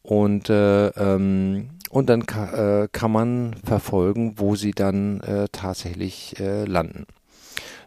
Und 0.01 0.49
äh, 0.49 0.87
ähm, 0.87 1.69
und 1.91 2.09
dann 2.09 2.25
ka 2.25 2.83
äh, 2.83 2.87
kann 2.91 3.11
man 3.11 3.55
verfolgen, 3.63 4.35
wo 4.37 4.55
sie 4.55 4.71
dann 4.71 5.19
äh, 5.21 5.47
tatsächlich 5.51 6.39
äh, 6.39 6.63
landen. 6.63 7.05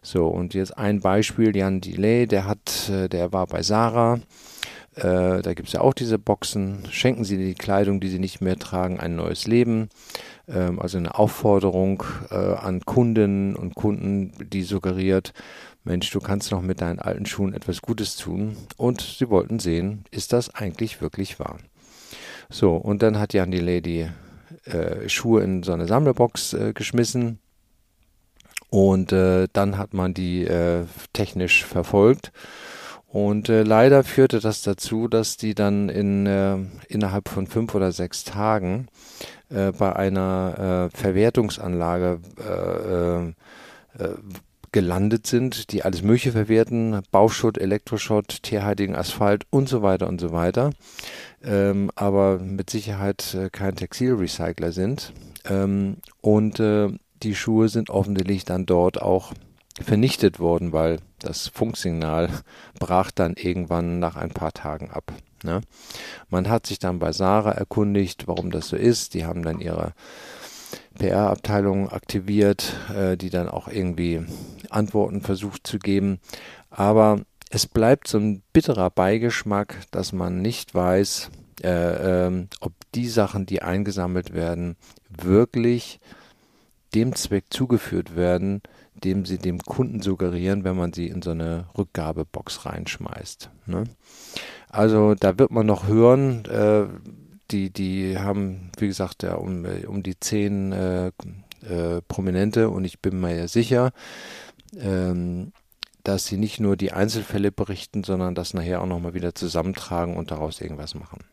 So, 0.02 0.26
und 0.26 0.52
jetzt 0.52 0.76
ein 0.76 1.00
Beispiel, 1.00 1.56
Jan 1.56 1.80
Delay, 1.80 2.26
der 2.26 2.46
hat, 2.46 2.90
äh, 2.90 3.08
der 3.08 3.32
war 3.32 3.46
bei 3.46 3.62
Sarah, 3.62 4.20
äh, 4.96 5.40
da 5.42 5.54
gibt 5.54 5.68
es 5.68 5.72
ja 5.72 5.80
auch 5.80 5.94
diese 5.94 6.18
Boxen, 6.18 6.84
schenken 6.90 7.24
Sie 7.24 7.38
die 7.38 7.54
Kleidung, 7.54 8.00
die 8.00 8.08
Sie 8.08 8.18
nicht 8.18 8.40
mehr 8.40 8.58
tragen, 8.58 9.00
ein 9.00 9.16
neues 9.16 9.46
Leben. 9.46 9.88
Ähm, 10.46 10.78
also 10.78 10.98
eine 10.98 11.18
Aufforderung 11.18 12.04
äh, 12.30 12.34
an 12.34 12.80
Kundinnen 12.84 13.56
und 13.56 13.74
Kunden, 13.74 14.32
die 14.52 14.62
suggeriert, 14.62 15.32
Mensch, 15.82 16.10
du 16.10 16.20
kannst 16.20 16.52
noch 16.52 16.62
mit 16.62 16.80
deinen 16.80 16.98
alten 16.98 17.26
Schuhen 17.26 17.54
etwas 17.54 17.82
Gutes 17.82 18.16
tun. 18.16 18.56
Und 18.76 19.00
sie 19.00 19.28
wollten 19.30 19.58
sehen, 19.58 20.04
ist 20.10 20.32
das 20.32 20.54
eigentlich 20.54 21.00
wirklich 21.00 21.40
wahr? 21.40 21.58
So, 22.54 22.76
und 22.76 23.02
dann 23.02 23.18
hat 23.18 23.34
Jan 23.34 23.50
die 23.50 23.58
Lady 23.58 24.08
äh, 24.64 25.08
Schuhe 25.08 25.42
in 25.42 25.64
so 25.64 25.72
eine 25.72 25.88
Sammlerbox 25.88 26.52
äh, 26.52 26.72
geschmissen. 26.72 27.40
Und 28.70 29.10
äh, 29.10 29.48
dann 29.52 29.76
hat 29.76 29.92
man 29.92 30.14
die 30.14 30.44
äh, 30.44 30.84
technisch 31.12 31.64
verfolgt. 31.64 32.30
Und 33.08 33.48
äh, 33.48 33.64
leider 33.64 34.04
führte 34.04 34.38
das 34.38 34.62
dazu, 34.62 35.08
dass 35.08 35.36
die 35.36 35.56
dann 35.56 35.88
in, 35.88 36.26
äh, 36.26 36.58
innerhalb 36.86 37.28
von 37.28 37.48
fünf 37.48 37.74
oder 37.74 37.90
sechs 37.90 38.22
Tagen 38.22 38.86
bei 39.50 39.94
einer 39.94 40.90
Verwertungsanlage 40.92 42.18
gelandet 44.74 45.28
sind, 45.28 45.70
die 45.70 45.84
alles 45.84 46.02
Mögliche 46.02 46.32
verwerten, 46.32 47.00
Bauschutt, 47.12 47.58
Elektroschott, 47.58 48.42
tierheiligen 48.42 48.96
Asphalt 48.96 49.46
und 49.50 49.68
so 49.68 49.82
weiter 49.82 50.08
und 50.08 50.20
so 50.20 50.32
weiter, 50.32 50.70
ähm, 51.44 51.92
aber 51.94 52.40
mit 52.40 52.70
Sicherheit 52.70 53.34
äh, 53.34 53.50
kein 53.50 53.76
Textilrecycler 53.76 54.72
sind. 54.72 55.12
Ähm, 55.44 55.98
und 56.20 56.58
äh, 56.58 56.88
die 57.22 57.36
Schuhe 57.36 57.68
sind 57.68 57.88
offensichtlich 57.88 58.44
dann 58.44 58.66
dort 58.66 59.00
auch 59.00 59.32
vernichtet 59.80 60.40
worden, 60.40 60.72
weil 60.72 60.98
das 61.20 61.46
Funksignal 61.46 62.28
brach 62.80 63.12
dann 63.12 63.34
irgendwann 63.34 64.00
nach 64.00 64.16
ein 64.16 64.30
paar 64.30 64.52
Tagen 64.52 64.90
ab. 64.90 65.12
Ne? 65.44 65.60
Man 66.30 66.48
hat 66.48 66.66
sich 66.66 66.80
dann 66.80 66.98
bei 66.98 67.12
Sarah 67.12 67.52
erkundigt, 67.52 68.26
warum 68.26 68.50
das 68.50 68.66
so 68.66 68.76
ist. 68.76 69.14
Die 69.14 69.24
haben 69.24 69.44
dann 69.44 69.60
ihre 69.60 69.92
PR-Abteilung 70.98 71.88
aktiviert, 71.88 72.74
äh, 72.94 73.16
die 73.16 73.30
dann 73.30 73.48
auch 73.48 73.68
irgendwie 73.68 74.24
Antworten 74.70 75.20
versucht 75.20 75.66
zu 75.66 75.78
geben. 75.78 76.18
Aber 76.70 77.20
es 77.50 77.66
bleibt 77.66 78.08
so 78.08 78.18
ein 78.18 78.42
bitterer 78.52 78.90
Beigeschmack, 78.90 79.76
dass 79.90 80.12
man 80.12 80.42
nicht 80.42 80.74
weiß, 80.74 81.30
äh, 81.62 82.26
äh, 82.26 82.46
ob 82.60 82.72
die 82.94 83.08
Sachen, 83.08 83.46
die 83.46 83.62
eingesammelt 83.62 84.34
werden, 84.34 84.76
wirklich 85.08 86.00
dem 86.94 87.14
Zweck 87.14 87.46
zugeführt 87.50 88.16
werden, 88.16 88.62
dem 88.94 89.24
sie 89.24 89.38
dem 89.38 89.60
Kunden 89.60 90.00
suggerieren, 90.00 90.64
wenn 90.64 90.76
man 90.76 90.92
sie 90.92 91.08
in 91.08 91.22
so 91.22 91.30
eine 91.30 91.66
Rückgabebox 91.76 92.66
reinschmeißt. 92.66 93.50
Ne? 93.66 93.84
Also 94.68 95.14
da 95.14 95.38
wird 95.38 95.50
man 95.50 95.66
noch 95.66 95.86
hören, 95.86 96.44
äh, 96.46 96.86
die, 97.54 97.70
die 97.70 98.18
haben, 98.18 98.70
wie 98.78 98.88
gesagt, 98.88 99.22
ja, 99.22 99.34
um, 99.36 99.64
um 99.86 100.02
die 100.02 100.18
zehn 100.18 100.72
äh, 100.72 101.06
äh, 101.06 102.02
Prominente 102.08 102.68
und 102.68 102.84
ich 102.84 103.00
bin 103.00 103.20
mir 103.20 103.46
sicher, 103.46 103.92
ähm, 104.78 105.52
dass 106.02 106.26
sie 106.26 106.36
nicht 106.36 106.58
nur 106.60 106.76
die 106.76 106.92
Einzelfälle 106.92 107.52
berichten, 107.52 108.02
sondern 108.02 108.34
das 108.34 108.54
nachher 108.54 108.82
auch 108.82 108.86
nochmal 108.86 109.14
wieder 109.14 109.34
zusammentragen 109.34 110.16
und 110.16 110.32
daraus 110.32 110.60
irgendwas 110.60 110.94
machen. 110.94 111.24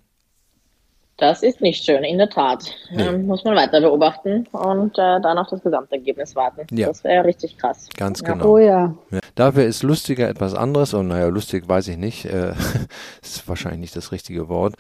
Das 1.18 1.44
ist 1.44 1.62
nicht 1.62 1.86
schön, 1.86 2.04
in 2.04 2.18
der 2.18 2.30
Tat. 2.30 2.64
Nee. 2.90 3.04
Ähm, 3.04 3.28
muss 3.28 3.44
man 3.44 3.56
weiter 3.56 3.80
beobachten 3.80 4.48
und 4.54 4.98
äh, 4.98 5.22
dann 5.22 5.38
auf 5.38 5.50
das 5.50 5.62
Gesamtergebnis 5.62 6.36
warten. 6.36 6.66
Ja. 6.76 6.88
Das 6.88 7.04
wäre 7.04 7.26
richtig 7.26 7.60
krass. 7.60 7.90
Ganz 7.96 8.22
ja. 8.22 8.34
genau. 8.34 8.54
Oh 8.54 8.58
ja. 8.58 8.96
ja. 9.12 9.20
Dafür 9.36 9.66
ist 9.66 9.84
lustiger 9.84 10.28
etwas 10.28 10.56
anderes 10.56 10.96
und 10.96 11.10
naja, 11.10 11.28
lustig 11.28 11.70
weiß 11.70 11.90
ich 11.90 11.98
nicht. 11.98 12.26
Äh, 12.26 12.54
ist 13.22 13.48
wahrscheinlich 13.48 13.82
nicht 13.82 13.96
das 13.96 14.12
richtige 14.12 14.50
Wort. 14.50 14.74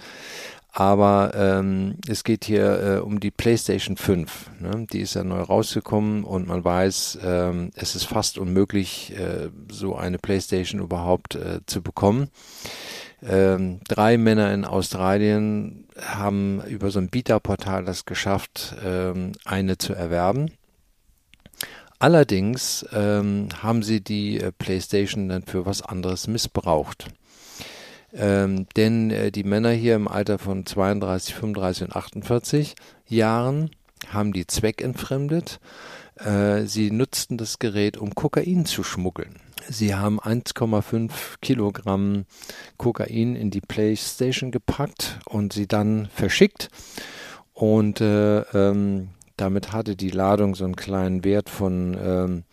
Aber 0.73 1.31
ähm, 1.35 1.97
es 2.07 2.23
geht 2.23 2.45
hier 2.45 2.81
äh, 2.81 2.99
um 2.99 3.19
die 3.19 3.31
PlayStation 3.31 3.97
5. 3.97 4.51
Ne? 4.59 4.87
Die 4.91 5.01
ist 5.01 5.15
ja 5.15 5.23
neu 5.23 5.41
rausgekommen 5.41 6.23
und 6.23 6.47
man 6.47 6.63
weiß, 6.63 7.19
ähm, 7.23 7.71
es 7.75 7.95
ist 7.95 8.05
fast 8.05 8.37
unmöglich, 8.37 9.13
äh, 9.17 9.49
so 9.69 9.95
eine 9.95 10.17
PlayStation 10.17 10.79
überhaupt 10.79 11.35
äh, 11.35 11.59
zu 11.65 11.81
bekommen. 11.81 12.29
Ähm, 13.21 13.81
drei 13.87 14.17
Männer 14.17 14.53
in 14.53 14.63
Australien 14.63 15.87
haben 15.99 16.61
über 16.63 16.89
so 16.89 16.99
ein 16.99 17.09
Bieterportal 17.09 17.83
das 17.83 18.05
geschafft, 18.05 18.75
ähm, 18.83 19.33
eine 19.43 19.77
zu 19.77 19.93
erwerben. 19.93 20.51
Allerdings 21.99 22.85
ähm, 22.93 23.49
haben 23.61 23.83
sie 23.83 24.01
die 24.01 24.39
äh, 24.39 24.51
PlayStation 24.51 25.29
dann 25.29 25.43
für 25.43 25.65
was 25.65 25.81
anderes 25.81 26.27
missbraucht. 26.27 27.07
Ähm, 28.13 28.67
denn 28.75 29.11
äh, 29.11 29.31
die 29.31 29.43
Männer 29.43 29.71
hier 29.71 29.95
im 29.95 30.07
Alter 30.07 30.37
von 30.37 30.65
32, 30.65 31.35
35 31.35 31.83
und 31.83 31.95
48 31.95 32.75
Jahren 33.07 33.71
haben 34.09 34.33
die 34.33 34.47
zweckentfremdet. 34.47 35.59
Äh, 36.15 36.65
sie 36.65 36.91
nutzten 36.91 37.37
das 37.37 37.59
Gerät, 37.59 37.97
um 37.97 38.13
Kokain 38.13 38.65
zu 38.65 38.83
schmuggeln. 38.83 39.39
Sie 39.69 39.95
haben 39.95 40.19
1,5 40.19 41.11
Kilogramm 41.41 42.25
Kokain 42.77 43.35
in 43.35 43.51
die 43.51 43.61
PlayStation 43.61 44.51
gepackt 44.51 45.19
und 45.25 45.53
sie 45.53 45.67
dann 45.67 46.07
verschickt. 46.13 46.69
Und 47.53 48.01
äh, 48.01 48.39
ähm, 48.39 49.09
damit 49.37 49.71
hatte 49.71 49.95
die 49.95 50.09
Ladung 50.09 50.55
so 50.55 50.65
einen 50.65 50.75
kleinen 50.75 51.23
Wert 51.23 51.49
von 51.49 51.97
ähm, 51.99 52.43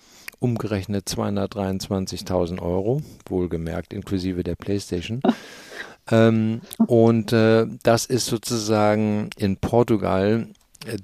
umgerechnet 0.41 1.09
223.000 1.09 2.61
Euro, 2.61 3.03
wohlgemerkt 3.29 3.93
inklusive 3.93 4.43
der 4.45 4.57
PlayStation. 4.57 5.21
ähm, 6.11 6.61
und 6.87 7.33
äh, 7.33 7.67
das 7.83 8.07
ist 8.07 8.27
sozusagen 8.27 9.31
in 9.37 9.57
Portugal 9.57 10.49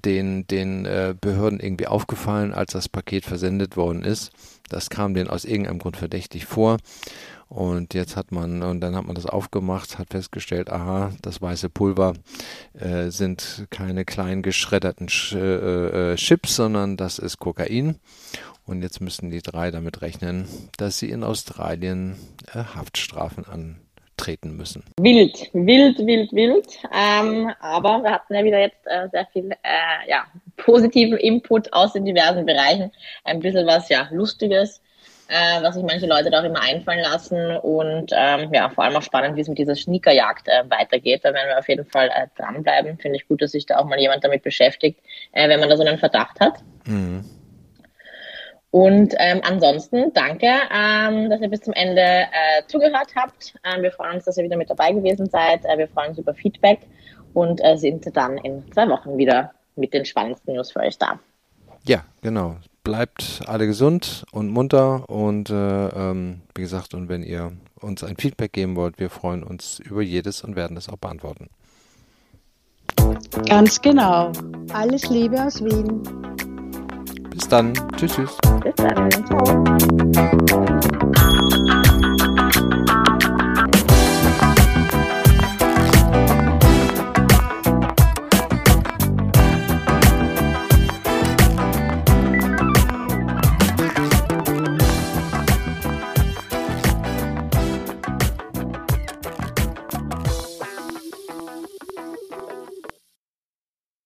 den, 0.04 0.46
den 0.46 0.86
äh, 0.86 1.14
Behörden 1.20 1.60
irgendwie 1.60 1.86
aufgefallen, 1.86 2.54
als 2.54 2.72
das 2.72 2.88
Paket 2.88 3.24
versendet 3.24 3.76
worden 3.76 4.02
ist. 4.02 4.32
Das 4.68 4.88
kam 4.88 5.14
denen 5.14 5.28
aus 5.28 5.44
irgendeinem 5.44 5.78
Grund 5.78 5.96
verdächtig 5.96 6.46
vor. 6.46 6.78
Und 7.48 7.94
jetzt 7.94 8.16
hat 8.16 8.32
man, 8.32 8.62
und 8.62 8.80
dann 8.80 8.96
hat 8.96 9.06
man 9.06 9.14
das 9.14 9.26
aufgemacht, 9.26 9.98
hat 9.98 10.10
festgestellt, 10.10 10.70
aha, 10.70 11.12
das 11.22 11.42
weiße 11.42 11.68
Pulver 11.68 12.14
äh, 12.72 13.10
sind 13.10 13.66
keine 13.70 14.04
klein 14.04 14.42
geschredderten 14.42 15.08
Sch 15.08 15.34
äh, 15.34 16.12
äh, 16.12 16.16
Chips, 16.16 16.56
sondern 16.56 16.96
das 16.96 17.18
ist 17.18 17.38
Kokain. 17.38 17.96
Und 18.66 18.82
jetzt 18.82 19.00
müssen 19.00 19.30
die 19.30 19.42
drei 19.42 19.70
damit 19.70 20.00
rechnen, 20.00 20.48
dass 20.78 20.98
sie 20.98 21.10
in 21.10 21.22
Australien 21.22 22.16
äh, 22.54 22.64
Haftstrafen 22.74 23.44
an 23.46 23.76
treten 24.16 24.56
müssen. 24.56 24.84
Wild, 25.00 25.50
wild, 25.52 25.98
wild, 25.98 26.32
wild. 26.32 26.66
Ähm, 26.92 27.52
aber 27.60 28.02
wir 28.02 28.12
hatten 28.12 28.34
ja 28.34 28.44
wieder 28.44 28.60
jetzt 28.60 28.86
äh, 28.86 29.08
sehr 29.10 29.26
viel 29.26 29.50
äh, 29.50 30.08
ja, 30.08 30.24
positiven 30.56 31.18
Input 31.18 31.72
aus 31.72 31.92
den 31.92 32.04
diversen 32.04 32.46
Bereichen. 32.46 32.92
Ein 33.24 33.40
bisschen 33.40 33.66
was 33.66 33.88
ja 33.88 34.08
Lustiges, 34.12 34.80
äh, 35.28 35.62
was 35.62 35.74
sich 35.74 35.84
manche 35.84 36.06
Leute 36.06 36.30
da 36.30 36.40
auch 36.40 36.44
immer 36.44 36.62
einfallen 36.62 37.00
lassen. 37.00 37.56
Und 37.56 38.12
ähm, 38.16 38.50
ja, 38.52 38.68
vor 38.70 38.84
allem 38.84 38.96
auch 38.96 39.02
spannend, 39.02 39.36
wie 39.36 39.40
es 39.40 39.48
mit 39.48 39.58
dieser 39.58 39.74
Sneakerjagd 39.74 40.48
äh, 40.48 40.70
weitergeht. 40.70 41.20
Da 41.24 41.34
werden 41.34 41.48
wir 41.48 41.58
auf 41.58 41.68
jeden 41.68 41.84
Fall 41.84 42.08
äh, 42.08 42.28
dranbleiben. 42.36 42.98
Finde 42.98 43.16
ich 43.16 43.28
gut, 43.28 43.42
dass 43.42 43.52
sich 43.52 43.66
da 43.66 43.78
auch 43.78 43.84
mal 43.84 43.98
jemand 43.98 44.24
damit 44.24 44.42
beschäftigt, 44.42 45.00
äh, 45.32 45.48
wenn 45.48 45.60
man 45.60 45.68
da 45.68 45.76
so 45.76 45.84
einen 45.84 45.98
Verdacht 45.98 46.40
hat. 46.40 46.60
Mhm. 46.86 47.24
Und 48.74 49.14
ähm, 49.18 49.40
ansonsten 49.44 50.12
danke, 50.14 50.48
ähm, 50.48 51.30
dass 51.30 51.40
ihr 51.40 51.48
bis 51.48 51.60
zum 51.60 51.74
Ende 51.74 52.02
äh, 52.02 52.66
zugehört 52.66 53.14
habt. 53.14 53.54
Ähm, 53.62 53.84
wir 53.84 53.92
freuen 53.92 54.16
uns, 54.16 54.24
dass 54.24 54.36
ihr 54.36 54.42
wieder 54.42 54.56
mit 54.56 54.68
dabei 54.68 54.90
gewesen 54.90 55.26
seid. 55.26 55.64
Äh, 55.64 55.78
wir 55.78 55.86
freuen 55.86 56.08
uns 56.08 56.18
über 56.18 56.34
Feedback 56.34 56.80
und 57.34 57.60
äh, 57.62 57.76
sind 57.76 58.04
dann 58.16 58.36
in 58.38 58.64
zwei 58.72 58.88
Wochen 58.88 59.16
wieder 59.16 59.52
mit 59.76 59.94
den 59.94 60.04
spannendsten 60.04 60.56
News 60.56 60.72
für 60.72 60.80
euch 60.80 60.98
da. 60.98 61.20
Ja, 61.84 62.02
genau. 62.20 62.56
Bleibt 62.82 63.42
alle 63.46 63.68
gesund 63.68 64.24
und 64.32 64.48
munter 64.48 65.08
und 65.08 65.50
äh, 65.50 65.54
ähm, 65.54 66.40
wie 66.56 66.62
gesagt, 66.62 66.94
und 66.94 67.08
wenn 67.08 67.22
ihr 67.22 67.52
uns 67.80 68.02
ein 68.02 68.16
Feedback 68.16 68.52
geben 68.52 68.74
wollt, 68.74 68.98
wir 68.98 69.08
freuen 69.08 69.44
uns 69.44 69.78
über 69.78 70.02
jedes 70.02 70.42
und 70.42 70.56
werden 70.56 70.76
es 70.76 70.88
auch 70.88 70.98
beantworten. 70.98 71.48
Ganz 73.48 73.80
genau. 73.80 74.32
Alles 74.72 75.08
Liebe 75.10 75.40
aus 75.40 75.62
Wien. 75.62 76.33
Bis 77.34 77.48
dann. 77.48 77.72
Tschüss, 77.96 78.14
tschüss. 78.14 78.36
Bis 78.62 78.74
dann. 78.76 79.10
Ciao. 80.12 81.60